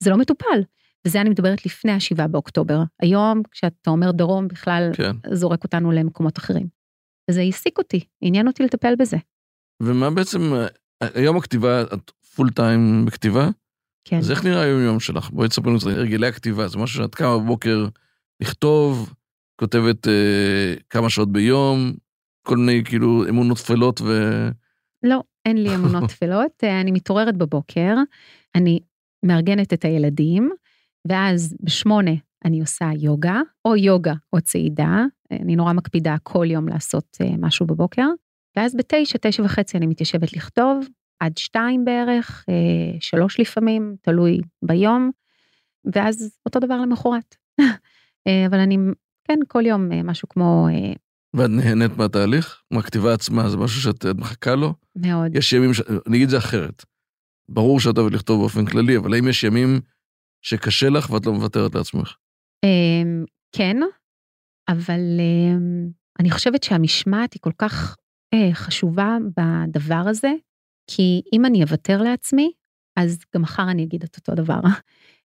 זה 0.04 0.10
לא 0.10 0.18
מטופל. 0.18 0.62
וזה 1.08 1.22
אני 1.22 1.30
מדברת 1.30 1.66
לפני 1.66 1.92
השבעה 1.92 2.28
באוקטובר. 2.28 2.80
היום, 3.02 3.42
כשאתה 3.52 3.90
אומר 3.90 4.12
דרום, 4.12 4.48
בכלל 4.48 4.92
כן. 4.94 5.12
זורק 5.34 5.64
אותנו 5.64 5.92
למקומות 5.92 6.38
אחרים. 6.38 6.68
וזה 7.30 7.42
העסיק 7.42 7.78
אותי, 7.78 8.06
עניין 8.22 8.48
אותי 8.48 8.64
לטפל 8.64 8.96
בזה. 8.96 9.18
ומה 9.84 10.10
בעצם, 10.10 10.40
היום 11.02 11.38
הכתיבה, 11.38 11.82
את 11.82 12.12
פול 12.36 12.50
טיים 12.50 13.06
בכתיבה? 13.06 13.50
כן. 14.06 14.18
אז 14.18 14.32
איך 14.32 14.46
נראה 14.46 14.62
היום-יום 14.62 15.00
שלך? 15.00 15.30
בואי 15.30 15.50
תספר 15.50 15.70
לנו 15.70 15.78
את 15.78 15.84
הרגלי 15.84 16.28
הכתיבה, 16.28 16.68
זה 16.68 16.78
משהו 16.78 17.04
שאת 17.04 17.16
קמה 17.16 17.38
בבוקר 17.38 17.86
לכתוב, 18.42 19.14
כותבת 19.60 20.08
אה, 20.08 20.76
כמה 20.90 21.10
שעות 21.10 21.32
ביום, 21.32 21.94
כל 22.48 22.58
מיני 22.58 22.84
כאילו 22.86 23.30
אמונות 23.30 23.58
טפלות 23.58 24.02
ו... 24.02 24.10
לא, 25.04 25.24
אין 25.46 25.64
לי 25.64 25.76
אמונות 25.76 26.10
טפלות, 26.14 26.52
אה, 26.64 26.82
אני 26.82 26.92
מתעוררת 26.92 27.38
בבוקר, 27.38 27.96
אני 28.56 28.80
מארגנת 29.26 29.74
את 29.74 29.86
הילדים, 29.86 30.52
ואז 31.08 31.56
בשמונה 31.62 32.12
אני 32.46 32.62
עושה 32.62 32.86
יוגה, 33.00 33.42
או 33.66 33.76
יוגה 33.76 34.14
או 34.34 34.42
צעידה, 34.42 35.06
אני 35.32 35.56
נורא 35.56 35.74
מקפידה 35.74 36.16
כל 36.24 36.46
יום 36.50 36.68
לעשות 36.68 37.18
אה, 37.22 37.30
משהו 37.40 37.66
בבוקר, 37.66 38.08
ואז 38.58 38.76
בתשע, 38.76 39.18
תשע 39.22 39.44
וחצי 39.44 39.78
אני 39.78 39.88
מתיישבת 39.88 40.34
לכתוב, 40.34 40.88
עד 41.24 41.38
שתיים 41.38 41.86
בערך, 41.86 42.46
אה, 42.50 43.00
שלוש 43.00 43.40
לפעמים, 43.40 43.96
תלוי 44.02 44.42
ביום, 44.62 45.12
ואז 45.94 46.38
אותו 46.46 46.60
דבר 46.60 46.82
למחרת. 46.82 47.36
אה, 48.28 48.46
אבל 48.48 48.60
אני, 48.60 48.78
כן, 49.28 49.40
כל 49.48 49.66
יום 49.66 49.90
משהו 50.04 50.30
כמו... 50.30 50.68
ואת 51.36 51.50
נהנית 51.50 51.98
מהתהליך? 51.98 52.62
מהכתיבה 52.72 53.14
עצמה, 53.14 53.50
זה 53.50 53.58
משהו 53.58 53.82
שאת 53.82 54.06
מחכה 54.18 54.56
לו? 54.56 54.74
מאוד. 54.96 55.36
יש 55.36 55.54
ימים, 55.54 55.74
ש... 55.74 55.82
אני 56.08 56.18
אגיד 56.18 56.24
את 56.24 56.30
זה 56.30 56.38
אחרת. 56.38 56.86
ברור 57.50 57.80
שאת 57.80 57.98
אוהבת 57.98 58.14
לכתוב 58.14 58.40
באופן 58.40 58.66
כללי, 58.66 58.98
אבל 58.98 59.14
האם 59.14 59.28
יש 59.28 59.44
ימים 59.44 59.82
שקשה 60.42 60.90
לך 60.90 61.10
ואת 61.10 61.26
לא 61.26 61.34
מוותרת 61.34 61.76
לעצמך. 61.76 62.16
אמ, 62.66 63.26
כן, 63.56 63.78
אבל 64.70 65.02
אמ, 65.20 65.90
אני 66.20 66.32
חושבת 66.32 66.64
שהמשמעת 66.64 67.34
היא 67.34 67.42
כל 67.42 67.52
כך 67.58 67.98
אה, 68.34 68.54
חשובה 68.54 69.18
בדבר 69.38 70.04
הזה, 70.10 70.34
כי 70.88 71.22
אם 71.34 71.46
אני 71.46 71.64
אוותר 71.64 72.02
לעצמי, 72.02 72.52
אז 72.96 73.20
גם 73.36 73.42
מחר 73.42 73.72
אני 73.72 73.84
אגיד 73.84 74.04
את 74.04 74.16
אותו 74.16 74.36
דבר. 74.36 74.60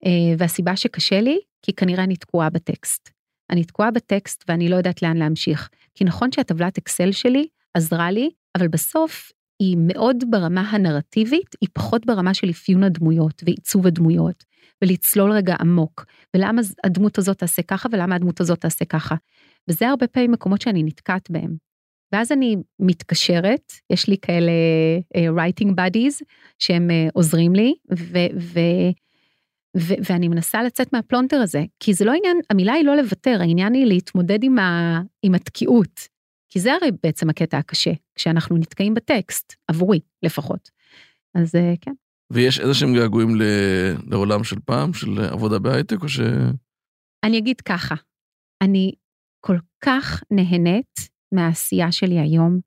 אה, 0.06 0.34
והסיבה 0.38 0.76
שקשה 0.76 1.20
לי, 1.20 1.38
כי 1.62 1.72
כנראה 1.72 2.04
אני 2.04 2.16
תקועה 2.16 2.50
בטקסט. 2.50 3.10
אני 3.50 3.64
תקועה 3.64 3.90
בטקסט 3.90 4.44
ואני 4.48 4.68
לא 4.68 4.76
יודעת 4.76 5.02
לאן 5.02 5.16
להמשיך. 5.16 5.68
כי 5.94 6.04
נכון 6.04 6.32
שהטבלת 6.32 6.78
אקסל 6.78 7.12
שלי 7.12 7.46
עזרה 7.74 8.10
לי, 8.10 8.30
אבל 8.58 8.68
בסוף 8.68 9.32
היא 9.62 9.76
מאוד 9.80 10.24
ברמה 10.30 10.70
הנרטיבית, 10.70 11.56
היא 11.60 11.68
פחות 11.72 12.06
ברמה 12.06 12.34
של 12.34 12.50
אפיון 12.50 12.84
הדמויות 12.84 13.42
ועיצוב 13.46 13.86
הדמויות. 13.86 14.44
ולצלול 14.84 15.32
רגע 15.32 15.56
עמוק, 15.60 16.04
ולמה 16.36 16.62
הדמות 16.84 17.18
הזאת 17.18 17.38
תעשה 17.38 17.62
ככה 17.62 17.88
ולמה 17.92 18.14
הדמות 18.14 18.40
הזאת 18.40 18.60
תעשה 18.60 18.84
ככה. 18.84 19.14
וזה 19.68 19.88
הרבה 19.88 20.06
פעמים 20.06 20.32
מקומות 20.32 20.60
שאני 20.60 20.82
נתקעת 20.82 21.30
בהם. 21.30 21.56
ואז 22.14 22.32
אני 22.32 22.56
מתקשרת, 22.78 23.72
יש 23.90 24.08
לי 24.08 24.16
כאלה 24.22 24.52
uh, 25.16 25.20
writing 25.20 25.68
buddies 25.68 26.24
שהם 26.58 26.90
uh, 26.90 27.10
עוזרים 27.14 27.54
לי, 27.54 27.74
ו, 27.98 28.18
ו, 28.40 28.60
ו, 29.76 29.94
ואני 30.10 30.28
מנסה 30.28 30.62
לצאת 30.62 30.92
מהפלונטר 30.92 31.36
הזה, 31.36 31.64
כי 31.80 31.94
זה 31.94 32.04
לא 32.04 32.12
עניין, 32.12 32.36
המילה 32.50 32.72
היא 32.72 32.84
לא 32.84 32.96
לוותר, 32.96 33.36
העניין 33.40 33.72
היא 33.72 33.86
להתמודד 33.86 34.42
עם, 34.42 34.58
ה, 34.58 35.00
עם 35.22 35.34
התקיעות. 35.34 36.00
כי 36.48 36.60
זה 36.60 36.72
הרי 36.72 36.90
בעצם 37.02 37.30
הקטע 37.30 37.58
הקשה, 37.58 37.92
כשאנחנו 38.14 38.56
נתקעים 38.56 38.94
בטקסט, 38.94 39.52
עבורי 39.68 40.00
לפחות. 40.22 40.70
אז 41.34 41.54
uh, 41.54 41.78
כן. 41.80 41.92
ויש 42.32 42.60
איזה 42.60 42.74
שהם 42.74 42.94
געגועים 42.94 43.28
לעולם 44.10 44.44
של 44.44 44.56
פעם, 44.64 44.94
של 44.94 45.20
עבודה 45.20 45.58
בהייטק, 45.58 46.02
או 46.02 46.08
ש... 46.08 46.20
אני 47.24 47.38
אגיד 47.38 47.60
ככה, 47.60 47.94
אני 48.62 48.92
כל 49.40 49.56
כך 49.84 50.22
נהנית 50.30 51.13
מהעשייה 51.34 51.92
שלי 51.92 52.18
היום, 52.18 52.60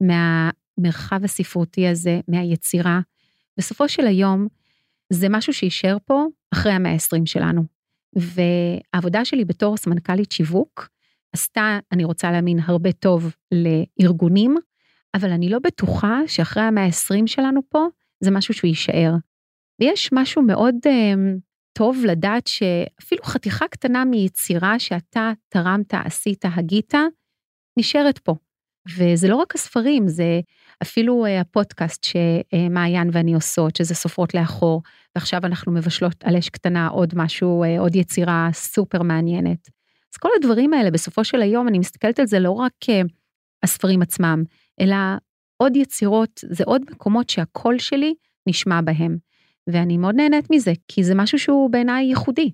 מהמרחב 0.00 1.24
הספרותי 1.24 1.88
הזה, 1.88 2.20
מהיצירה. 2.28 3.00
בסופו 3.58 3.88
של 3.88 4.06
היום, 4.06 4.46
זה 5.12 5.28
משהו 5.30 5.52
שיישאר 5.52 5.96
פה 6.04 6.24
אחרי 6.52 6.72
המאה 6.72 6.92
ה-20 6.92 7.26
שלנו. 7.26 7.62
והעבודה 8.16 9.24
שלי 9.24 9.44
בתור 9.44 9.76
סמנכ"לית 9.76 10.32
שיווק 10.32 10.88
עשתה, 11.32 11.78
אני 11.92 12.04
רוצה 12.04 12.30
להאמין, 12.30 12.58
הרבה 12.64 12.92
טוב 12.92 13.34
לארגונים, 13.52 14.56
אבל 15.14 15.30
אני 15.30 15.48
לא 15.48 15.58
בטוחה 15.58 16.20
שאחרי 16.26 16.62
המאה 16.62 16.84
ה-20 16.84 17.26
שלנו 17.26 17.60
פה, 17.68 17.86
זה 18.20 18.30
משהו 18.30 18.54
שהוא 18.54 18.68
יישאר. 18.68 19.12
ויש 19.80 20.10
משהו 20.12 20.42
מאוד 20.42 20.74
uh, 20.84 21.40
טוב 21.72 22.04
לדעת 22.06 22.46
שאפילו 22.46 23.22
חתיכה 23.24 23.68
קטנה 23.68 24.04
מיצירה 24.04 24.78
שאתה 24.78 25.32
תרמת, 25.48 25.94
עשית, 25.94 26.44
הגית, 26.44 26.94
נשארת 27.76 28.18
פה. 28.18 28.34
וזה 28.96 29.28
לא 29.28 29.36
רק 29.36 29.54
הספרים, 29.54 30.08
זה 30.08 30.40
אפילו 30.82 31.26
uh, 31.26 31.40
הפודקאסט 31.40 32.04
שמעיין 32.04 33.10
ואני 33.12 33.34
עושות, 33.34 33.76
שזה 33.76 33.94
סופרות 33.94 34.34
לאחור, 34.34 34.82
ועכשיו 35.16 35.40
אנחנו 35.44 35.72
מבשלות 35.72 36.24
על 36.24 36.36
אש 36.36 36.48
קטנה 36.48 36.88
עוד 36.88 37.14
משהו, 37.16 37.64
uh, 37.64 37.80
עוד 37.80 37.96
יצירה 37.96 38.48
סופר 38.52 39.02
מעניינת. 39.02 39.68
אז 40.14 40.16
כל 40.16 40.28
הדברים 40.36 40.74
האלה, 40.74 40.90
בסופו 40.90 41.24
של 41.24 41.42
היום, 41.42 41.68
אני 41.68 41.78
מסתכלת 41.78 42.18
על 42.18 42.26
זה 42.26 42.38
לא 42.38 42.50
רק 42.50 42.72
uh, 42.84 43.08
הספרים 43.62 44.02
עצמם, 44.02 44.42
אלא 44.80 44.96
עוד 45.56 45.76
יצירות, 45.76 46.40
זה 46.50 46.64
עוד 46.66 46.82
מקומות 46.90 47.30
שהקול 47.30 47.78
שלי 47.78 48.14
נשמע 48.48 48.80
בהם. 48.80 49.16
ואני 49.66 49.96
מאוד 49.98 50.14
נהנית 50.14 50.50
מזה, 50.50 50.72
כי 50.88 51.04
זה 51.04 51.14
משהו 51.14 51.38
שהוא 51.38 51.70
בעיניי 51.70 52.04
ייחודי. 52.04 52.50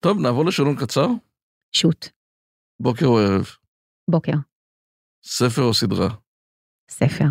טוב, 0.00 0.20
נעבור 0.20 0.44
לשאלון 0.44 0.76
קצר. 0.76 1.06
שוט. 1.72 2.08
בוקר 2.80 3.06
או 3.06 3.18
ערב? 3.18 3.46
בוקר. 4.08 4.32
ספר 5.24 5.62
או 5.62 5.74
סדרה? 5.74 6.08
ספר. 6.90 7.24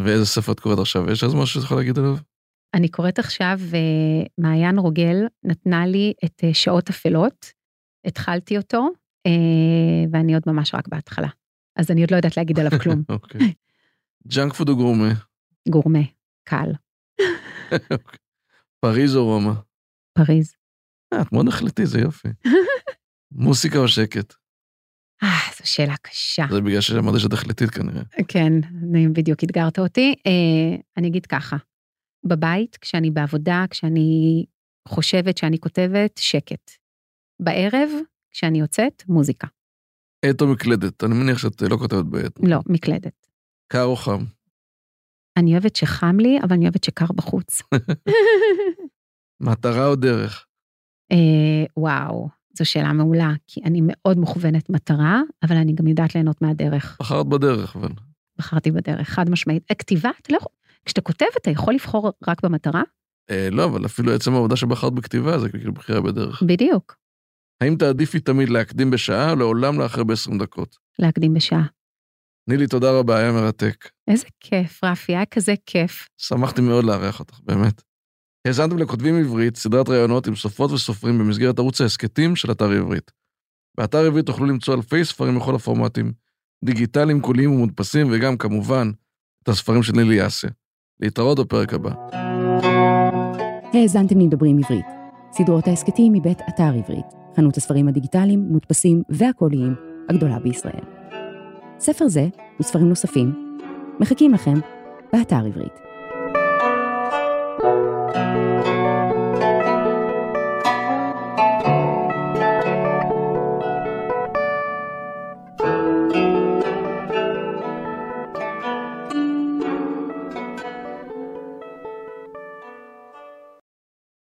ואיזה 0.00 0.26
ספר 0.26 0.52
את 0.52 0.60
קוראת 0.60 0.78
עכשיו? 0.78 1.10
יש 1.10 1.24
איזה 1.24 1.36
משהו 1.36 1.46
שאת 1.46 1.64
יכולה 1.64 1.80
להגיד 1.80 1.98
עליו? 1.98 2.16
אני 2.74 2.88
קוראת 2.88 3.18
עכשיו, 3.18 3.58
מעיין 4.38 4.78
רוגל 4.78 5.16
נתנה 5.44 5.86
לי 5.86 6.12
את 6.24 6.44
אה, 6.44 6.54
שעות 6.54 6.88
אפלות, 6.88 7.46
התחלתי 8.06 8.56
אותו, 8.56 8.88
אה, 9.26 10.10
ואני 10.12 10.34
עוד 10.34 10.42
ממש 10.46 10.74
רק 10.74 10.88
בהתחלה. 10.88 11.28
אז 11.76 11.90
אני 11.90 12.00
עוד 12.00 12.10
לא 12.10 12.16
יודעת 12.16 12.36
להגיד 12.36 12.58
עליו 12.58 12.80
כלום. 12.82 13.02
אוקיי. 13.08 13.54
ג'אנק 14.26 14.52
פוד 14.52 14.68
או 14.68 14.76
גורמה? 14.76 15.08
גורמה, 15.68 15.98
קל. 16.48 16.72
פריז 18.80 19.16
או 19.16 19.24
רומא? 19.24 19.52
פריז. 20.18 20.54
אה, 21.12 21.22
את 21.22 21.32
מאוד 21.32 21.48
החלטי, 21.48 21.86
זה 21.86 21.98
יופי. 22.00 22.28
מוסיקה 23.32 23.78
או 23.78 23.88
שקט? 23.88 24.34
אה, 25.22 25.52
זו 25.58 25.72
שאלה 25.72 25.96
קשה. 26.02 26.44
זה 26.50 26.60
בגלל 26.60 26.80
שאמרת 26.80 27.20
שאת 27.20 27.32
החלטית 27.32 27.70
כנראה. 27.70 28.02
כן, 28.28 28.52
בדיוק 29.12 29.44
אתגרת 29.44 29.78
אותי. 29.78 30.14
אה, 30.26 30.76
אני 30.96 31.08
אגיד 31.08 31.26
ככה, 31.26 31.56
בבית, 32.24 32.76
כשאני 32.76 33.10
בעבודה, 33.10 33.64
כשאני 33.70 34.44
חושבת 34.88 35.38
שאני 35.38 35.58
כותבת, 35.58 36.18
שקט. 36.18 36.70
בערב, 37.42 37.90
כשאני 38.30 38.60
יוצאת, 38.60 39.02
מוזיקה. 39.08 39.46
עט 40.24 40.40
או 40.40 40.46
מקלדת? 40.46 41.04
אני 41.04 41.14
מניח 41.14 41.38
שאת 41.38 41.62
לא 41.62 41.76
כותבת 41.76 42.04
בעט. 42.04 42.40
לא, 42.42 42.58
מקלדת. 42.66 43.26
קר 43.72 43.84
או 43.84 43.96
חם? 43.96 44.24
אני 45.36 45.52
אוהבת 45.52 45.76
שחם 45.76 46.16
לי, 46.20 46.38
אבל 46.42 46.52
אני 46.52 46.64
אוהבת 46.64 46.84
שקר 46.84 47.06
בחוץ. 47.16 47.62
מטרה 49.46 49.86
או 49.86 49.96
דרך? 49.96 50.46
אה, 51.12 51.64
וואו, 51.76 52.28
זו 52.54 52.64
שאלה 52.64 52.92
מעולה, 52.92 53.32
כי 53.46 53.60
אני 53.64 53.80
מאוד 53.84 54.18
מוכוונת 54.18 54.70
מטרה, 54.70 55.20
אבל 55.42 55.56
אני 55.56 55.72
גם 55.72 55.86
יודעת 55.86 56.14
ליהנות 56.14 56.42
מהדרך. 56.42 56.96
בחרת 57.00 57.26
בדרך, 57.26 57.76
אבל. 57.76 57.88
בחרתי 58.38 58.70
בדרך, 58.70 59.08
חד 59.08 59.30
משמעית. 59.30 59.62
הכתיבה, 59.70 60.10
אתה 60.22 60.32
לא 60.32 60.38
יכול... 60.38 60.52
כשאתה 60.84 61.00
כותב, 61.00 61.26
אתה 61.36 61.50
יכול 61.50 61.74
לבחור 61.74 62.12
רק 62.28 62.42
במטרה? 62.42 62.82
אה, 63.30 63.48
לא, 63.50 63.64
אבל 63.64 63.86
אפילו 63.86 64.14
עצם 64.14 64.34
העובדה 64.34 64.56
שבחרת 64.56 64.92
בכתיבה 64.92 65.38
זה 65.38 65.48
כאילו 65.48 65.72
בחירה 65.72 66.00
בדרך. 66.00 66.42
בדיוק. 66.42 66.96
האם 67.60 67.76
תעדיפי 67.76 68.20
תמיד 68.20 68.48
להקדים 68.48 68.90
בשעה 68.90 69.30
או 69.30 69.36
לעולם 69.36 69.80
לאחר 69.80 70.04
ב-20 70.04 70.38
דקות? 70.38 70.76
להקדים 70.98 71.34
בשעה. 71.34 71.66
נילי, 72.48 72.66
תודה 72.66 72.98
רבה, 72.98 73.16
היה 73.18 73.32
מרתק. 73.32 73.88
איזה 74.08 74.26
כיף, 74.40 74.84
רפי, 74.84 75.12
היה 75.12 75.26
כזה 75.26 75.54
כיף. 75.66 76.08
שמחתי 76.16 76.60
מאוד 76.60 76.84
לארח 76.84 77.20
אותך, 77.20 77.40
באמת. 77.42 77.82
האזנתם 78.46 78.78
לכותבים 78.78 79.18
עברית, 79.18 79.56
סדרת 79.56 79.88
ראיונות 79.88 80.26
עם 80.26 80.36
סופרות 80.36 80.70
וסופרים 80.70 81.18
במסגרת 81.18 81.58
ערוץ 81.58 81.80
ההסכתים 81.80 82.36
של 82.36 82.50
אתר 82.50 82.70
עברית. 82.70 83.10
באתר 83.76 83.98
עברית 83.98 84.26
תוכלו 84.26 84.46
למצוא 84.46 84.74
אלפי 84.74 85.04
ספרים 85.04 85.38
בכל 85.38 85.54
הפורמטים, 85.54 86.12
דיגיטליים, 86.64 87.20
קוליים 87.20 87.52
ומודפסים, 87.52 88.08
וגם, 88.12 88.36
כמובן, 88.36 88.90
את 89.42 89.48
הספרים 89.48 89.82
של 89.82 89.92
נילי 89.92 90.14
יאסה. 90.14 90.48
להתראות 91.00 91.38
בפרק 91.38 91.74
הבא. 91.74 91.90
האזנתם 93.74 94.20
לדברים 94.20 94.58
עברית. 94.58 94.86
סדרות 95.32 95.68
ההסכתים 95.68 96.12
מבית 96.12 96.38
אתר 96.48 96.72
עברית, 96.78 97.06
חנות 97.36 97.56
הספרים 97.56 97.88
הדיגיטליים, 97.88 98.40
מודפסים 98.40 99.02
והקוליים 99.08 99.74
הגדולה 100.08 100.38
בישראל. 100.38 100.84
ספר 101.80 102.08
זה 102.08 102.28
וספרים 102.60 102.88
נוספים 102.88 103.56
מחכים 104.00 104.34
לכם 104.34 104.54
באתר 105.12 105.46
עברית. 105.46 105.81